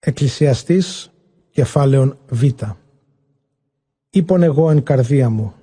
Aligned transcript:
Εκκλησιαστής 0.00 1.10
κεφάλαιον 1.50 2.18
Β. 2.28 2.42
Είπον 4.10 4.42
εγώ 4.42 4.70
εν 4.70 4.82
καρδία 4.82 5.30
μου, 5.30 5.54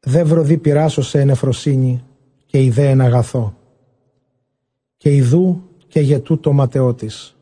δε 0.00 0.24
βροδί 0.24 0.58
πειράσω 0.58 1.02
σε 1.02 1.20
ενεφροσύνη 1.20 2.04
και 2.46 2.62
ιδέ 2.62 2.88
εν 2.88 3.00
αγαθό. 3.00 3.56
Και 4.96 5.14
ιδού 5.14 5.62
και 5.86 6.00
γετού 6.00 6.38
το 6.40 6.52
ματαιό 6.52 6.94
της. 6.94 7.36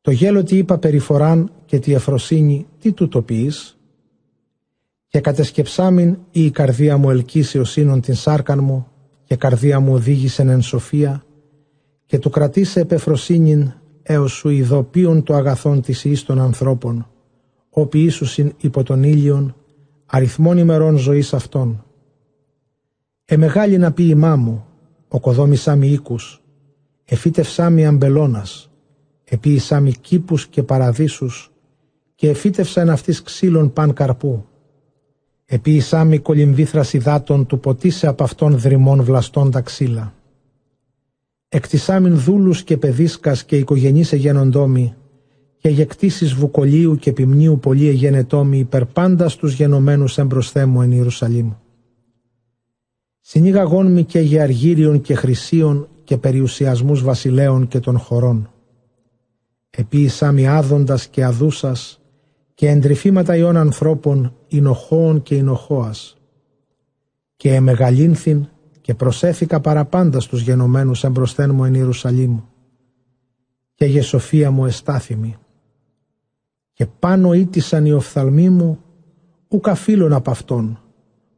Το 0.00 0.10
γέλο 0.10 0.42
τι 0.42 0.56
είπα 0.56 0.78
περιφοράν 0.78 1.52
και 1.64 1.78
τη 1.78 1.92
εφροσύνη 1.92 2.66
τι 2.78 2.92
του 2.92 3.08
το 3.08 3.22
πεις. 3.22 3.78
Και 5.08 5.20
κατεσκεψάμιν 5.20 6.18
η 6.30 6.50
καρδία 6.50 6.96
μου 6.96 7.10
ελκύσει 7.10 7.58
ο 7.58 7.64
σύνον 7.64 8.00
την 8.00 8.14
σάρκαν 8.14 8.64
μου 8.64 8.86
και 9.24 9.36
καρδία 9.36 9.80
μου 9.80 9.92
οδήγησεν 9.92 10.48
εν 10.48 10.62
σοφία 10.62 11.24
και 12.06 12.18
του 12.18 12.30
κρατήσε 12.30 12.80
επεφροσύνην 12.80 13.72
έως 14.02 14.32
σου 14.32 14.48
ειδοποιούν 14.48 15.22
το 15.22 15.34
αγαθόν 15.34 15.80
της 15.80 16.04
εις 16.04 16.22
των 16.22 16.40
ανθρώπων, 16.40 17.06
όποι 17.70 17.98
ίσουσιν 18.02 18.52
υπό 18.58 18.82
τον 18.82 19.02
ήλιον, 19.02 19.54
αριθμών 20.06 20.58
ημερών 20.58 20.96
ζωής 20.96 21.34
αυτών. 21.34 21.84
Εμεγάλη 23.24 23.78
να 23.78 23.92
πει 23.92 24.04
ημά 24.04 24.36
μου, 24.36 24.66
οκοδόμησά 25.08 25.76
μη 25.76 25.88
οίκους, 25.88 26.42
εφύτευσά 27.04 27.70
μη 27.70 27.86
αμπελώνας, 27.86 28.70
επίησά 29.24 29.80
μη 29.80 29.92
κήπους 29.92 30.46
και 30.46 30.62
παραδείσους, 30.62 31.52
και 32.14 32.28
εφύτευσαν 32.28 32.90
αυτής 32.90 33.22
ξύλων 33.22 33.72
παν 33.72 33.92
καρπού. 33.92 34.46
Επίησά 35.44 36.04
μη 36.04 36.18
κολυμβήθρας 36.18 36.92
υδάτων 36.92 37.46
του 37.46 37.60
ποτίσε 37.60 38.06
από 38.06 38.24
αυτών 38.24 38.58
δρυμών 38.58 39.02
βλαστών 39.02 39.50
τα 39.50 39.60
ξύλα 39.60 40.12
εκτισάμιν 41.54 42.18
δούλους 42.18 42.62
και 42.62 42.76
παιδίσκας 42.76 43.44
και 43.44 43.56
οικογενείς 43.56 44.12
εγένοντόμοι, 44.12 44.94
και 45.58 45.68
γεκτήσεις 45.68 46.34
βουκολίου 46.34 46.96
και 46.96 47.12
ποιμνίου 47.12 47.58
πολύ 47.58 47.88
εγενετόμοι 47.88 48.58
υπερ 48.58 48.86
πάντας 48.86 49.32
στους 49.32 49.54
γενομένους 49.54 50.18
εμπροσθέ 50.18 50.66
μου 50.66 50.82
εν 50.82 50.92
Ιερουσαλήμ. 50.92 51.52
Συνήγαγόν 53.20 53.92
μη 53.92 54.04
και 54.04 54.20
γεαργύριων 54.20 55.00
και 55.00 55.14
χρυσίων 55.14 55.88
και 56.04 56.16
περιουσιασμούς 56.16 57.02
βασιλέων 57.02 57.68
και 57.68 57.80
των 57.80 57.98
χωρών. 57.98 58.50
Επίησά 59.70 60.32
μη 60.32 60.48
άδοντας 60.48 61.06
και 61.06 61.24
αδούσας 61.24 62.00
και 62.54 62.68
εντρυφήματα 62.68 63.36
ιών 63.36 63.56
ανθρώπων, 63.56 64.34
εινοχώων 64.48 65.22
και 65.22 65.34
εινοχώας. 65.34 66.16
Και 67.36 67.54
εμεγαλύνθην 67.54 68.48
και 68.82 68.94
προσέθηκα 68.94 69.60
παραπάντα 69.60 70.20
στους 70.20 70.42
γενομένους 70.42 71.04
εμπροσθέν 71.04 71.54
μου 71.54 71.64
εν 71.64 71.74
Ιερουσαλήμ 71.74 72.38
και 73.74 73.84
για 73.84 74.02
σοφία 74.02 74.50
μου 74.50 74.66
εστάθημη. 74.66 75.36
Και 76.72 76.86
πάνω 76.86 77.32
ήτησαν 77.32 77.86
οι 77.86 77.92
οφθαλμοί 77.92 78.48
μου, 78.48 78.78
ούκα 79.48 79.74
φίλων 79.74 80.12
από 80.12 80.30
αυτόν, 80.30 80.80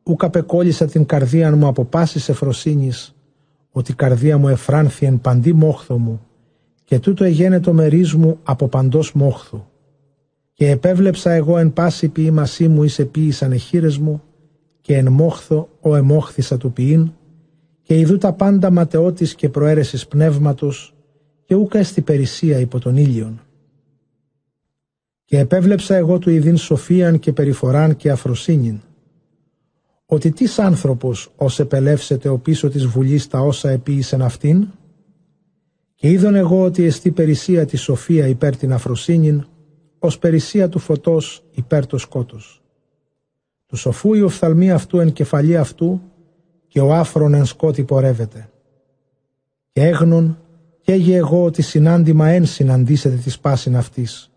ούκα 0.03 0.31
πεκόλλησα 0.31 0.87
την 0.87 1.07
καρδία 1.07 1.57
μου 1.57 1.67
από 1.67 1.85
πάσης 1.85 2.29
εφροσύνης, 2.29 3.15
ότι 3.71 3.91
η 3.91 3.95
καρδία 3.95 4.39
μου 4.39 4.49
εφράνθη 4.49 5.07
εν 5.07 5.21
παντή 5.21 5.53
μόχθο 5.53 5.99
μου, 5.99 6.21
και 6.85 6.99
τούτο 6.99 7.25
εγένετο 7.25 7.73
μερίς 7.73 8.15
μου 8.15 8.39
από 8.43 8.69
παντός 8.69 9.13
μόχθου. 9.13 9.65
Και 10.53 10.71
επέβλεψα 10.71 11.31
εγώ 11.31 11.59
εν 11.59 11.73
πάση 11.73 12.09
ποιήμασή 12.09 12.69
μου 12.69 12.83
εις 12.83 12.99
επίησαν 12.99 13.53
εχείρες 13.53 13.99
μου, 13.99 14.23
και 14.81 14.97
εν 14.97 15.13
μόχθο 15.13 15.69
ο 15.81 15.97
εμόχθησα 15.97 16.57
του 16.57 16.73
ποιήν, 16.73 17.13
και 17.85 17.99
ειδού 17.99 18.19
τα 18.19 18.33
πάντα 18.33 18.71
ματαιώτης 18.71 19.35
και 19.35 19.49
προαίρεσης 19.49 20.07
πνεύματος 20.07 20.95
και 21.45 21.55
ούκα 21.55 21.79
εστι 21.79 22.01
περισσία 22.01 22.59
υπό 22.59 22.79
τον 22.79 22.97
ήλιον. 22.97 23.41
Και 25.25 25.39
επέβλεψα 25.39 25.95
εγώ 25.95 26.19
του 26.19 26.31
ειδήν 26.31 26.57
σοφίαν 26.57 27.19
και 27.19 27.33
περιφοράν 27.33 27.97
και 27.97 28.11
αφροσύνην, 28.11 28.81
ότι 30.07 30.31
τις 30.31 30.59
άνθρωπος 30.59 31.33
ως 31.37 31.59
επελεύσεται 31.59 32.29
ο 32.29 32.39
πίσω 32.39 32.69
της 32.69 32.87
βουλής 32.87 33.29
τα 33.29 33.41
όσα 33.41 33.71
επίησεν 33.71 34.23
αυτήν, 34.23 34.69
και 35.95 36.11
είδον 36.11 36.35
εγώ 36.35 36.63
ότι 36.63 36.85
εστί 36.85 37.11
περισσία 37.11 37.67
τη 37.67 37.77
σοφία 37.77 38.27
υπέρ 38.27 38.57
την 38.57 38.73
αφροσύνην, 38.73 39.47
ως 39.99 40.19
περισσία 40.19 40.69
του 40.69 40.79
φωτός 40.79 41.45
υπέρ 41.51 41.87
το 41.87 41.99
σκότος. 41.99 42.63
Του 43.67 43.77
σοφού 43.77 44.15
η 44.15 44.23
οφθαλμή 44.23 44.71
αυτού 44.71 44.99
εν 44.99 45.13
κεφαλή 45.13 45.57
αυτού, 45.57 46.03
και 46.75 46.81
ο 46.81 46.95
άφρον 46.95 47.35
εν 47.35 47.45
σκότη 47.45 47.85
πορεύεται. 47.85 48.51
Και 49.73 49.83
έγνων 49.83 50.39
καίγε 50.81 51.17
εγώ 51.17 51.45
ότι 51.45 51.63
συνάντημα 51.63 52.29
εν 52.29 52.47
συναντήσετε 52.47 53.17
της 53.17 53.33
σπάσιν 53.33 53.77
αυτής. 53.77 54.31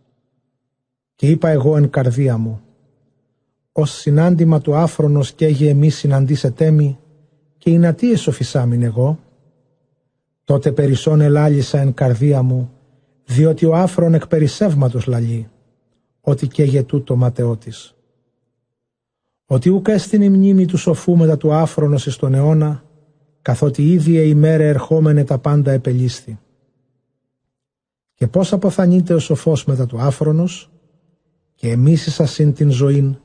Και 1.16 1.30
είπα 1.30 1.50
εγώ 1.50 1.78
εν 1.78 1.90
καρδία 1.90 2.38
μου, 2.38 2.62
ως 3.72 3.92
συνάντημα 3.92 4.62
του 4.62 4.76
άφρονος 4.76 5.32
καίγε 5.32 5.70
εμείς 5.70 5.96
συναντήσετε 5.96 6.72
μη, 6.72 7.00
και 7.58 7.70
η 7.70 7.94
τι 7.94 8.12
εσοφισάμιν 8.12 8.84
εγώ. 8.84 9.20
Τότε 10.44 10.72
περισσόν 10.72 11.22
ελάλησα 11.22 11.80
εν 11.80 11.94
καρδία 11.94 12.42
μου, 12.42 12.72
διότι 13.26 13.66
ο 13.66 13.76
άφρον 13.76 14.14
εκ 14.14 14.28
περισσεύματος 14.28 15.06
λαλεί, 15.06 15.50
ότι 16.22 16.48
καίγε 16.48 16.84
τούτο 16.84 17.16
ματαιώτης 17.16 17.97
ότι 19.50 19.70
ούκα 19.70 19.92
έστειν 19.92 20.22
η 20.22 20.30
μνήμη 20.30 20.66
του 20.66 20.78
σοφού 20.78 21.18
μετά 21.18 21.38
του 21.38 21.54
άφρονος 21.54 22.06
εις 22.06 22.16
τον 22.16 22.34
αιώνα, 22.34 22.84
καθότι 23.42 23.92
ίδια 23.92 24.22
ημέρα 24.22 24.64
ερχόμενε 24.64 25.24
τα 25.24 25.38
πάντα 25.38 25.72
επελίσθη. 25.72 26.40
Και 28.14 28.28
πώς 28.28 28.54
αποθανείται 28.54 29.14
ο 29.14 29.20
σοφός 29.20 29.66
μετά 29.66 29.86
του 29.86 30.00
άφρονος, 30.00 30.72
και 31.56 31.70
εμείς 31.70 32.22
συν 32.24 32.54
την 32.54 32.72
ζωήν, 32.72 33.18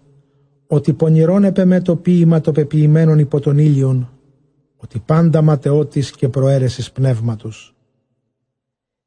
ότι 0.67 0.93
πονηρών 0.93 1.45
επεμέ 1.45 1.81
το 1.81 1.97
ποίημα 1.97 2.41
το 2.41 2.53
πεποιημένων 2.53 3.19
υπό 3.19 3.41
τον 3.41 3.59
ήλιον, 3.59 4.11
ότι 4.77 5.03
πάντα 5.07 5.43
ματαιώτης 5.43 6.11
και 6.11 6.29
προαίρεσης 6.29 6.93
πνεύματος. 6.93 7.75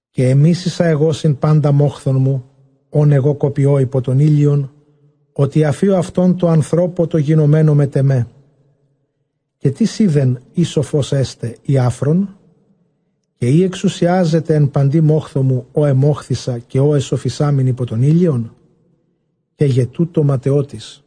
Και 0.10 0.30
εμίσησα 0.30 0.86
εγώ 0.86 1.12
συν 1.12 1.38
πάντα 1.38 1.72
μόχθον 1.72 2.16
μου, 2.16 2.46
όν 2.90 3.12
εγώ 3.12 3.36
κοπιώ 3.36 3.80
υπό 3.80 4.02
τον 4.02 4.20
ήλιον, 4.20 4.75
ότι 5.38 5.64
αφήνω 5.64 5.98
αυτόν 5.98 6.38
το 6.38 6.48
ανθρώπο 6.48 7.08
το 7.08 7.18
γινωμένο 7.18 7.74
με 7.74 7.88
τεμέ. 7.88 8.28
Και 9.58 9.72
τι 9.72 9.86
σίδεν 9.86 10.40
ή 10.54 10.64
σοφός 10.64 11.12
έστε 11.12 11.58
η 11.62 11.78
άφρον, 11.78 12.38
και 13.36 13.48
ή 13.48 13.64
εξουσιάζεται 13.64 14.56
εν 14.56 14.72
παντή 14.72 15.02
μόχθο 15.02 15.42
μου 15.42 15.66
ο 15.72 15.86
εμόχθησα 15.86 16.58
και 16.58 16.80
ο 16.80 16.96
εσοφισάμιν 16.96 17.68
υπό 17.68 17.86
τον 17.86 18.02
ήλιον, 18.02 18.54
και 19.56 19.66
γετού 19.66 20.08
το 20.08 20.24
ματαιώτης. 20.24 21.04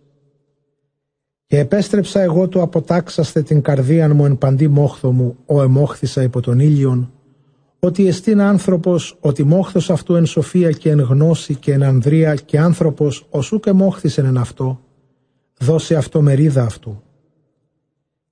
Και 1.47 1.59
επέστρεψα 1.59 2.21
εγώ 2.21 2.49
το 2.49 2.63
αποτάξαστε 2.63 3.43
την 3.43 3.63
καρδίαν 3.63 4.17
μου 4.17 4.25
εν 4.25 4.39
παντή 4.39 4.69
μόχθο 4.69 5.13
μου 5.13 5.37
ο 5.47 5.63
εμόχθησα 5.63 6.23
υπό 6.23 6.41
τον 6.41 6.59
ήλιον, 6.59 7.13
ότι 7.79 8.07
εστίν 8.07 8.41
άνθρωπος, 8.41 9.17
ότι 9.21 9.45
μόχθος 9.45 9.91
αυτού 9.91 10.15
εν 10.15 10.27
σοφία 10.27 10.71
και 10.71 10.91
εν 10.91 11.01
γνώση 11.01 11.55
και 11.55 11.73
εν 11.73 11.83
ανδρεία 11.83 12.35
και 12.35 12.59
άνθρωπος 12.59 13.27
οσού 13.31 13.61
και 13.61 13.73
μόχθησεν 13.73 14.25
εν 14.25 14.37
αυτό, 14.37 14.81
δώσε 15.59 15.95
αυτό 15.95 16.23
μερίδα 16.23 16.63
αυτού. 16.63 17.03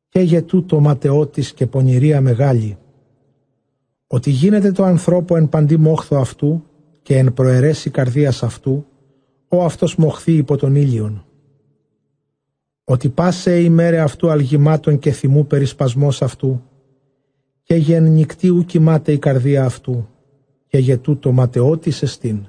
Και 0.09 0.21
για 0.21 0.45
τούτο 0.45 0.81
ματαιώτης 0.81 1.53
και 1.53 1.67
πονηρία 1.67 2.21
μεγάλη, 2.21 2.79
ότι 4.07 4.31
γίνεται 4.31 4.73
το 4.73 4.84
ανθρώπο 4.84 5.37
εν 5.37 5.49
παντή 5.49 5.77
μόχθο 5.77 6.17
αυτού 6.17 6.65
και 7.03 7.19
εν 7.19 7.34
προαιρέσει 7.34 7.91
καρδίας 7.91 8.43
αυτού, 8.43 8.87
ο 9.49 9.65
αυτός 9.65 9.97
μοχθεί 9.97 10.33
υπό 10.33 10.57
τον 10.57 10.75
ήλιον. 10.75 11.25
Ότι 12.84 13.09
πάσε 13.09 13.61
η 13.61 13.69
μέρα 13.69 14.03
αυτού 14.03 14.31
αλγημάτων 14.31 14.99
και 14.99 15.11
θυμού 15.11 15.47
περισπασμός 15.47 16.23
αυτού, 16.23 16.63
και 17.66 17.74
γεν 17.74 18.13
νυχτή 18.13 18.48
ου 18.48 18.65
κοιμάται 18.65 19.13
η 19.13 19.18
καρδία 19.18 19.65
αυτού, 19.65 20.09
και 20.66 20.78
για 20.78 20.98
τούτο 20.98 21.33
ματαιώτης 21.33 22.03
εστίν. 22.03 22.47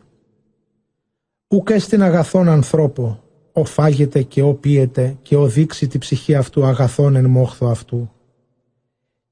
Ουκ 1.47 1.69
έστιν 1.69 2.01
αγαθόν 2.01 2.49
ανθρώπο, 2.49 3.23
ο 3.51 3.65
φάγεται 3.65 4.21
και 4.21 4.41
ο 4.41 4.53
πίεται 4.53 5.17
και 5.21 5.35
ο 5.35 5.47
δείξει 5.47 5.87
τη 5.87 5.97
ψυχή 5.97 6.35
αυτού 6.35 6.65
αγαθόν 6.65 7.15
εν 7.15 7.25
μόχθο 7.25 7.67
αυτού. 7.67 8.11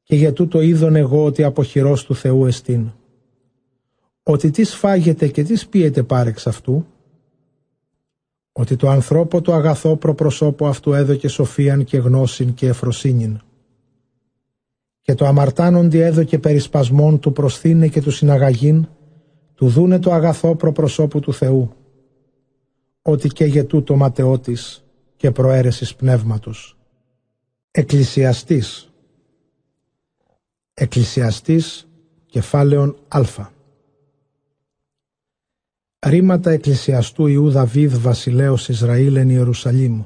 Και 0.03 0.15
για 0.15 0.33
τούτο 0.33 0.61
είδον 0.61 0.95
εγώ 0.95 1.25
ότι 1.25 1.43
από 1.43 1.63
χειρός 1.63 2.03
του 2.03 2.15
Θεού 2.15 2.45
εστίν. 2.45 2.91
Ότι 4.23 4.49
τις 4.49 4.75
φάγεται 4.75 5.27
και 5.27 5.43
τις 5.43 5.67
πίεται 5.67 6.03
πάρεξ 6.03 6.47
αυτού. 6.47 6.85
Ότι 8.51 8.75
το 8.75 8.89
ανθρώπο 8.89 9.41
το 9.41 9.53
αγαθό 9.53 9.95
προπροσώπο 9.95 10.67
αυτού 10.67 10.93
έδωκε 10.93 11.27
σοφίαν 11.27 11.83
και 11.83 11.97
γνώσιν 11.97 12.53
και 12.53 12.67
εφροσύνην 12.67 13.39
και 15.05 15.15
το 15.15 15.25
αμαρτάνοντι 15.25 15.99
έδωκε 15.99 16.39
περισπασμών 16.39 17.19
του 17.19 17.31
προσθήνε 17.31 17.87
και 17.87 18.01
του 18.01 18.11
συναγαγήν, 18.11 18.87
του 19.55 19.67
δούνε 19.67 19.99
το 19.99 20.11
αγαθό 20.11 20.55
προπροσώπου 20.55 21.19
του 21.19 21.33
Θεού, 21.33 21.73
ότι 23.01 23.27
και 23.27 23.45
για 23.45 23.65
τούτο 23.65 23.95
ματαιώτης 23.95 24.83
και 25.15 25.31
προαίρεσης 25.31 25.95
πνεύματος. 25.95 26.77
Εκκλησιαστής 27.71 28.93
Εκκλησιαστής 30.73 31.87
κεφάλαιον 32.25 32.97
Α 33.07 33.23
Ρήματα 36.05 36.51
εκκλησιαστού 36.51 37.27
Ιού 37.27 37.51
Δαβίδ 37.51 37.95
βασιλέως 37.97 38.69
Ισραήλ 38.69 39.15
εν 39.15 39.29
Ιερουσαλήμ. 39.29 40.03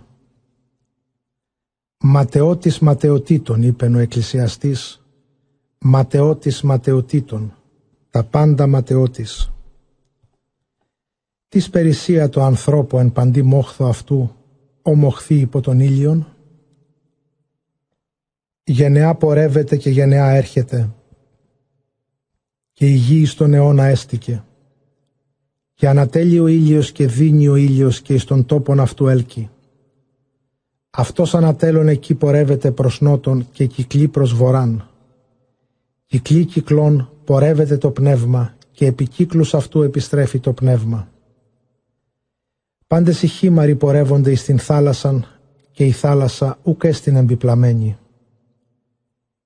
Ματαιώτης 2.04 2.80
ματαιωτήτων 2.80 3.64
είπεν 3.64 3.96
ο 3.96 4.00
εκκλησιαστής, 4.00 5.06
ματαιώτης 5.80 6.62
ματαιωτήτων, 6.62 7.54
τα 8.10 8.24
πάντα 8.24 8.68
ματαιώτης. 8.68 9.52
Της 11.48 11.70
περισσία 11.70 12.30
το 12.30 12.44
ανθρώπου 12.44 12.98
εν 12.98 13.12
παντή 13.12 13.42
μόχθο 13.42 13.86
αυτού, 13.86 14.36
ομοχθεί 14.82 15.36
υπό 15.36 15.62
τον 15.62 15.80
ήλιον. 15.80 16.28
Γενεά 18.64 19.16
πορεύεται 19.16 19.78
και 19.78 19.90
γενεά 19.90 20.30
έρχεται, 20.30 20.90
και 22.72 22.88
η 22.90 22.96
γη 22.96 23.26
στον 23.26 23.54
αιώνα 23.54 23.84
έστηκε 23.84 24.44
και 25.74 25.88
ανατέλει 25.88 26.40
ο 26.40 26.48
ήλιος 26.48 26.92
και 26.92 27.08
δίνει 27.08 27.48
ο 27.48 27.56
ήλιος 27.56 28.02
και 28.02 28.14
εις 28.14 28.24
τον 28.24 28.46
τόπον 28.46 28.80
αυτού 28.80 29.08
έλκει. 29.08 29.50
Αυτός 31.00 31.36
ανατέλων 31.36 31.88
εκεί 31.88 32.16
πορεύεται 32.16 32.72
προς 32.72 33.02
νότον 33.02 33.48
και 33.52 33.66
κυκλεί 33.66 34.08
προς 34.08 34.34
βοράν. 34.34 34.90
Κυκλεί 36.06 36.46
κυκλών 36.46 37.10
πορεύεται 37.24 37.78
το 37.78 37.92
πνεύμα 37.92 38.56
και 38.72 38.86
επί 38.86 39.08
κύκλους 39.08 39.54
αυτού 39.54 39.82
επιστρέφει 39.82 40.40
το 40.40 40.54
πνεύμα. 40.54 41.08
Πάντες 42.88 43.22
οι 43.22 43.28
χήμαροι 43.28 43.76
πορεύονται 43.76 44.32
εις 44.32 44.44
την 44.44 44.60
θάλασσαν 44.60 45.26
και 45.72 45.86
η 45.86 45.92
θάλασσα 45.92 46.60
ούκ 46.64 46.84
έστιν 46.84 47.16
εμπιπλαμένη. 47.16 47.98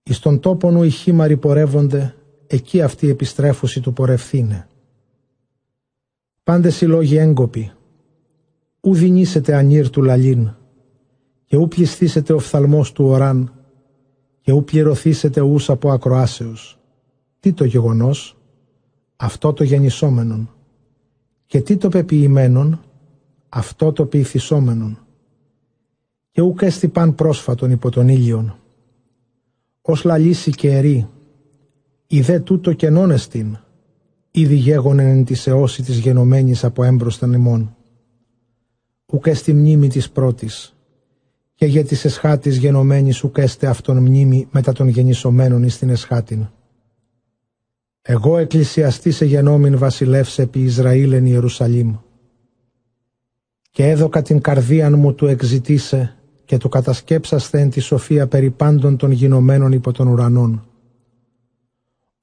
Εις 0.04 0.20
τον 0.20 0.40
τόπον 0.40 0.76
ου 0.76 0.84
οι 0.84 0.90
χήμαροι 0.90 1.38
πορεύονται, 1.38 2.16
εκεί 2.48 2.82
αυτοί 2.82 3.10
επιστρέφουσι 3.10 3.82
του 3.82 3.94
πορευθύνε. 3.94 4.68
Πάντες 6.44 6.82
οι 6.82 6.86
λόγοι 6.86 7.18
έγκοποι. 7.18 7.72
Ου 8.82 8.94
δινήσετε 8.96 9.56
ανήρ 9.56 9.90
του 9.90 10.04
λαλήν, 10.04 10.52
και 11.54 11.60
ου 11.60 11.68
πληστήσετε 11.68 12.34
ο 12.34 12.40
φθαλμός 12.40 12.92
του 12.92 13.06
οράν, 13.06 13.54
και 14.42 14.52
ου 14.52 14.64
πληρωθήσετε 14.64 15.42
ους 15.42 15.70
από 15.70 15.92
ακροάσεως. 15.92 16.80
Τι 17.40 17.54
το 17.54 17.64
γεγονός, 17.64 18.38
αυτό 19.16 19.54
το 19.54 19.64
γεννησόμενον, 19.64 20.50
και 21.46 21.62
τι 21.62 21.78
το 21.78 21.90
πεποιημένον, 21.90 22.82
αυτό 23.50 23.92
το 23.92 24.06
ποιηθισόμενον, 24.06 25.00
και 26.32 26.42
ου 26.42 26.56
έστι 26.60 26.88
παν 26.88 27.16
πρόσφατον 27.16 27.72
υπό 27.72 27.90
τον 27.90 28.08
ήλιον. 28.08 28.56
Ως 29.82 30.04
λαλήσει 30.04 30.52
και 30.52 30.72
ερή, 30.72 31.08
ιδέ 32.08 32.40
τούτο 32.40 32.74
κενόν 32.74 33.12
εστίν, 33.12 33.58
ήδη 34.32 34.56
γέγονεν 34.56 35.08
εν 35.08 35.26
τη 35.26 35.44
αιώση 35.46 35.84
της 35.84 35.98
γενομένης 35.98 36.64
από 36.64 36.84
έμπροσθεν 36.84 37.34
ημών. 37.34 37.76
Ουκ 39.06 39.26
στη 39.34 39.54
μνήμη 39.54 39.88
της 39.88 40.10
πρώτης, 40.10 40.73
και 41.56 41.66
για 41.66 41.86
της 41.86 42.06
εσχάτης 42.06 42.58
γενομένης 42.58 43.24
ουκ 43.24 43.38
έστε 43.38 43.68
αυτόν 43.68 43.98
μνήμη 43.98 44.48
μετά 44.52 44.72
των 44.72 44.88
γεννησομένων 44.88 45.64
εις 45.64 45.78
την 45.78 45.90
εσχάτην. 45.90 46.48
Εγώ 48.02 48.38
εκκλησιαστής 48.38 49.22
εγενόμην 49.22 49.78
βασιλεύς 49.78 50.40
επί 50.40 50.60
Ισραήλ 50.60 51.12
εν 51.12 51.26
Ιερουσαλήμ. 51.26 51.96
Και 53.72 53.90
έδωκα 53.90 54.22
την 54.22 54.42
καρδίαν 54.42 55.00
μου 55.00 55.14
του 55.14 55.28
εξητήσε 55.28 56.18
και 56.46 56.58
του 56.58 56.70
κατασκέψαστε 56.70 57.60
εν 57.60 57.70
τη 57.70 57.80
σοφία 57.80 58.28
περί 58.28 58.50
πάντων 58.50 58.98
των 58.98 59.12
γινωμένων 59.12 59.72
υπό 59.72 59.92
των 59.92 60.08
ουρανών 60.08 60.68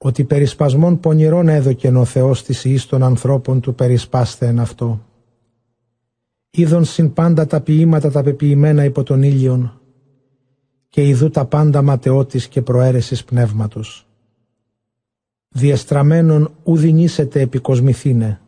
ότι 0.03 0.25
περισπασμών 0.25 1.01
πονηρών 1.01 1.49
έδωκεν 1.49 1.97
ο 1.97 2.05
Θεός 2.05 2.43
της 2.45 2.65
εις 2.65 2.87
των 2.87 3.03
ανθρώπων 3.03 3.61
του 3.61 3.75
περισπάστε 3.75 4.47
εν 4.47 4.61
αυτό. 4.61 5.05
Είδον 6.51 6.85
συν 6.85 7.13
πάντα 7.13 7.47
τα 7.47 7.61
ποίηματα 7.61 8.11
τα 8.11 8.23
πεποιημένα 8.23 8.85
υπό 8.85 9.03
τον 9.03 9.23
ήλιον 9.23 9.81
και 10.89 11.09
ειδού 11.09 11.31
τα 11.31 11.45
πάντα 11.45 11.83
ματαιώτης 11.83 12.49
και 12.49 12.63
προαίρεσης 12.63 13.25
πνεύματος. 13.25 14.07
Διεστραμμένον 15.49 16.55
ουδινήσετε 16.63 17.41
επικοσμηθήνε 17.41 18.41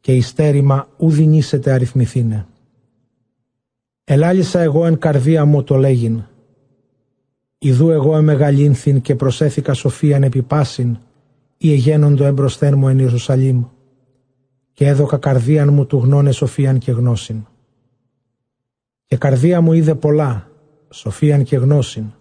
και 0.00 0.14
ιστέρημα 0.14 0.88
ουδινήσετε 0.96 1.72
αριθμηθήνε. 1.72 2.46
Ελάλησα 4.04 4.60
εγώ 4.60 4.86
εν 4.86 4.98
καρδία 4.98 5.44
μου 5.44 5.62
το 5.62 5.76
λέγειν 5.76 6.24
Ιδού 7.64 7.90
εγώ 7.90 8.16
εμεγαλύνθην 8.16 9.00
και 9.00 9.14
προσέθηκα 9.14 9.74
σοφίαν 9.74 10.22
επιπάσιν, 10.22 10.98
ή 11.56 11.72
εγένοντο 11.72 12.24
εμπροσθέν 12.24 12.78
μου 12.78 12.88
εν 12.88 12.98
Ιερουσαλήμ, 12.98 13.64
και 14.72 14.86
έδωκα 14.86 15.16
καρδίαν 15.16 15.72
μου 15.72 15.86
του 15.86 15.96
γνώνε 15.96 16.32
σοφίαν 16.32 16.78
και 16.78 16.92
γνώσιν. 16.92 17.46
Και 19.06 19.16
καρδία 19.16 19.60
μου 19.60 19.72
είδε 19.72 19.94
πολλά, 19.94 20.50
σοφίαν 20.90 21.44
και 21.44 21.56
γνώσιν. 21.56 22.12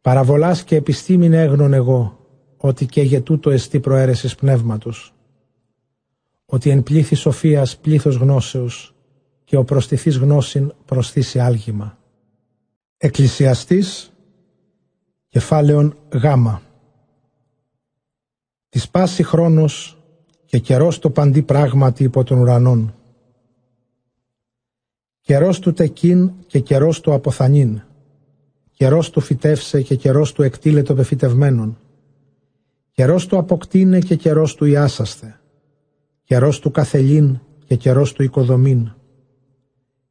Παραβολάς 0.00 0.62
και 0.64 0.76
επιστήμην 0.76 1.32
έγνων 1.32 1.72
εγώ, 1.72 2.18
ότι 2.56 2.86
και 2.86 3.02
για 3.02 3.22
τούτο 3.22 3.50
εστί 3.50 3.80
προαίρεσης 3.80 4.34
πνεύματος. 4.34 5.14
Ότι 6.44 6.70
εν 6.70 6.82
πλήθη 6.82 7.14
σοφίας 7.14 7.76
πλήθος 7.76 8.16
γνώσεως, 8.16 8.92
και 9.48 9.56
ο 9.56 9.64
προστιθής 9.64 10.16
γνώσιν 10.16 10.72
προσθήσει 10.84 11.38
άλγημα. 11.38 11.98
Εκκλησιαστής 12.96 14.12
Κεφάλαιον 15.28 15.96
Γ. 16.12 16.24
Της 18.68 18.88
πάση 18.88 19.22
χρόνος 19.22 19.97
και 20.48 20.58
καιρός 20.58 20.98
το 20.98 21.10
παντή 21.10 21.42
πράγματι 21.42 22.04
υπό 22.04 22.24
των 22.24 22.38
ουρανών. 22.38 22.94
Καιρός 25.20 25.58
του 25.58 25.72
τεκίν 25.72 26.32
και 26.46 26.58
καιρός 26.58 27.00
του 27.00 27.12
αποθανίν. 27.12 27.80
Καιρός 28.72 29.10
του 29.10 29.20
φυτεύσε 29.20 29.82
και 29.82 29.94
καιρός 29.94 30.32
του 30.32 30.42
εκτήλε 30.42 30.82
το 30.82 30.94
πεφυτευμένον. 30.94 31.78
Καιρός 32.90 33.26
του 33.26 33.38
αποκτήνε 33.38 33.98
και 33.98 34.16
καιρός 34.16 34.54
του 34.54 34.64
ιάσαστε. 34.64 35.40
Καιρός 36.24 36.58
του 36.58 36.70
καθελίν 36.70 37.40
και 37.64 37.76
καιρός 37.76 38.12
του 38.12 38.22
οικοδομήν. 38.22 38.92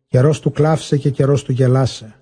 Καιρός 0.07 0.39
του 0.39 0.51
κλάψε 0.51 0.97
και 0.97 1.09
καιρός 1.09 1.43
του 1.43 1.51
γελάσε. 1.51 2.15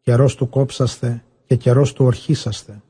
Καιρός 0.00 0.34
του 0.34 0.48
κόψαστε 0.48 1.24
και 1.44 1.56
καιρός 1.56 1.92
του 1.92 2.04
ορχίσαστε. 2.04 2.82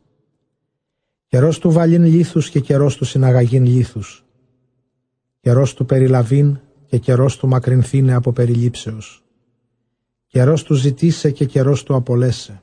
Καιρός 1.33 1.59
του 1.59 1.71
βαλήν 1.71 2.05
λίθους 2.05 2.51
και 2.51 2.61
καιρός 2.61 2.97
του 2.97 3.05
συναγαγήν 3.05 3.65
λίθους. 3.65 4.25
Καιρός 5.41 5.75
του 5.75 5.85
περιλαβήν 5.85 6.59
και 6.87 6.99
καιρός 6.99 7.37
του 7.37 7.49
μακρυνθήνε 7.49 8.15
από 8.15 8.33
περιλήψεως. 8.33 9.25
Καιρός 10.27 10.63
του 10.63 10.75
ζητήσε 10.75 11.31
και 11.31 11.45
καιρός 11.45 11.83
του 11.83 11.95
απολέσε. 11.95 12.63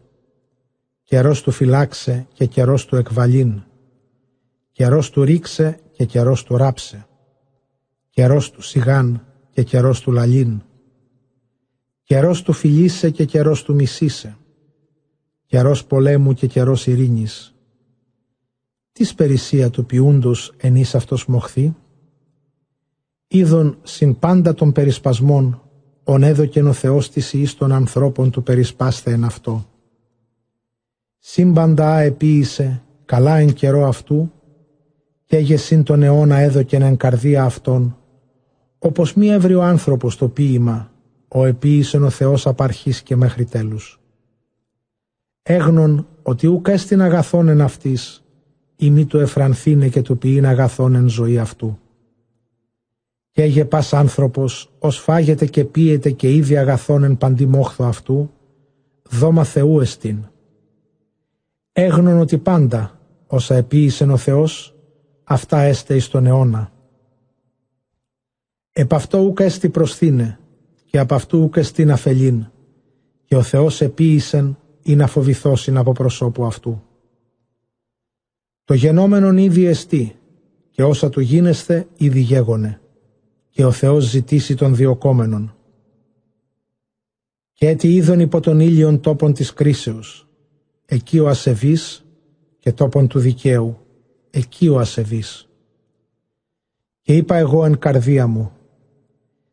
Καιρός 1.04 1.42
του 1.42 1.52
φυλάξε 1.52 2.28
και 2.34 2.46
καιρός 2.46 2.86
του 2.86 2.96
εκβαλήν. 2.96 3.62
Καιρός 4.72 5.10
του 5.10 5.24
ρίξε 5.24 5.80
και 5.92 6.06
καιρός 6.06 6.44
του 6.44 6.58
ράψε. 6.58 7.08
Καιρός 8.10 8.52
του 8.52 8.62
σιγάν 8.62 9.26
και 9.50 9.64
καιρός 9.64 10.02
του 10.02 10.12
λαλήν. 10.12 10.62
Καιρός 12.04 12.42
του 12.42 12.54
φιλήσε 12.54 13.10
και 13.10 13.26
καιρός 13.26 13.64
του 13.64 13.74
μισήσε 13.74 14.38
καιρός 15.46 15.86
πολέμου 15.86 16.34
και 16.34 16.48
καιρός 16.48 16.88
ειρήνης. 16.88 17.54
Τι 19.00 19.14
περισσία 19.16 19.70
του 19.70 19.86
ποιούντος 19.86 20.54
ενείς 20.58 20.96
αυτός 20.96 21.26
μοχθεί. 21.26 21.76
Είδον 23.28 23.78
συν 23.84 24.20
πάντα 24.20 24.54
των 24.54 24.72
περισπασμών, 24.72 25.62
ον 26.04 26.24
έδωκεν 26.24 26.68
ο 26.68 26.74
Θεός 26.74 27.10
της 27.10 27.34
εις 27.34 27.56
των 27.56 27.72
ανθρώπων 27.72 28.32
του 28.32 28.44
περισπάσθε 28.44 29.12
εν 29.12 29.24
αυτό. 29.24 29.66
Σύμπαντα 31.18 32.00
επίησε, 32.00 32.84
καλά 33.06 33.38
εν 33.38 33.54
καιρό 33.54 33.88
αυτού, 33.88 34.32
και 35.26 35.58
συν 35.58 35.84
τον 35.84 36.04
αιώνα 36.04 36.38
έδωκεν 36.38 36.82
εν 36.82 36.98
καρδία 36.98 37.44
αυτών, 37.44 37.98
όπως 38.80 39.14
μη 39.14 39.28
έβρι 39.28 39.56
ο 39.56 39.64
άνθρωπος 39.64 40.16
το 40.16 40.30
ποίημα, 40.30 40.92
ο 41.28 41.46
επίησεν 41.46 42.04
ο 42.04 42.10
Θεός 42.10 42.48
απαρχής 42.48 43.02
και 43.02 43.16
μέχρι 43.16 43.46
τέλους 43.46 44.00
έγνων 45.44 46.08
ότι 46.24 46.48
ούκ 46.48 46.68
έστειν 46.68 47.02
αγαθόν 47.02 47.48
εν 47.48 47.62
αυτής, 47.62 48.24
ή 48.82 48.90
μη 48.90 49.06
του 49.06 49.18
εφρανθήνε 49.18 49.88
και 49.88 50.02
του 50.02 50.18
ποιήν 50.18 50.46
αγαθόν 50.46 50.96
εν 50.96 51.10
ζωή 51.10 51.38
αυτού. 51.38 51.80
Και 53.32 53.42
έγε 53.42 53.66
πας 53.66 53.94
άνθρωπος, 53.94 54.72
ως 54.80 55.00
φάγεται 55.00 55.46
και 55.46 55.66
πίεται 55.66 56.12
και 56.12 56.34
ήδη 56.34 56.58
αγαθόν 56.58 57.04
εν 57.04 57.18
παντή 57.18 57.46
μόχθο 57.46 57.86
αυτού, 57.86 58.32
δώμα 59.10 59.44
Θεού 59.44 59.80
εστίν. 59.80 60.26
Έγνων 61.72 62.20
ότι 62.20 62.38
πάντα, 62.38 63.00
όσα 63.28 63.56
επίησεν 63.56 64.10
ο 64.10 64.18
Θεός, 64.18 64.76
αυτά 65.24 65.60
έστε 65.60 65.96
εις 65.96 66.08
τον 66.08 66.26
αιώνα. 66.26 66.72
Επ' 68.72 68.94
αυτό 68.94 69.20
ούκ 69.20 69.40
έστι 69.40 69.70
προσθήνε, 69.70 70.40
και 70.86 71.00
απ' 71.00 71.14
αυτού 71.14 71.40
ούκ 71.40 71.56
εστίν 71.56 71.92
αφελήν, 71.92 72.46
και 73.26 73.36
ο 73.36 73.42
Θεός 73.42 73.82
επίησεν 73.82 74.58
ή 74.84 74.96
να 74.96 75.08
φοβηθώσιν 75.08 75.78
από 75.78 75.92
προσώπου 75.92 76.46
αυτού. 76.46 76.84
Το 78.70 78.76
γενόμενον 78.76 79.38
ήδη 79.38 79.66
εστί 79.66 80.16
και 80.70 80.84
όσα 80.84 81.10
του 81.10 81.20
γίνεσθε 81.20 81.88
ήδη 81.98 82.20
γέγονε 82.20 82.82
και 83.50 83.66
ο 83.66 83.72
Θεός 83.72 84.04
ζητήσει 84.04 84.56
των 84.56 84.76
διοκόμενων. 84.76 85.56
Και 87.54 87.68
έτι 87.68 87.94
είδον 87.94 88.20
υπό 88.20 88.40
τον 88.40 88.60
ήλιον 88.60 89.00
τόπον 89.00 89.34
της 89.34 89.54
κρίσεως, 89.54 90.28
εκεί 90.86 91.20
ο 91.20 91.28
ασεβής 91.28 92.06
και 92.60 92.72
τόπον 92.72 93.08
του 93.08 93.20
δικαίου, 93.20 93.78
εκεί 94.30 94.68
ο 94.68 94.80
ασεβής. 94.80 95.50
Και 97.02 97.16
είπα 97.16 97.36
εγώ 97.36 97.66
εν 97.66 97.78
καρδία 97.78 98.28
μου, 98.28 98.52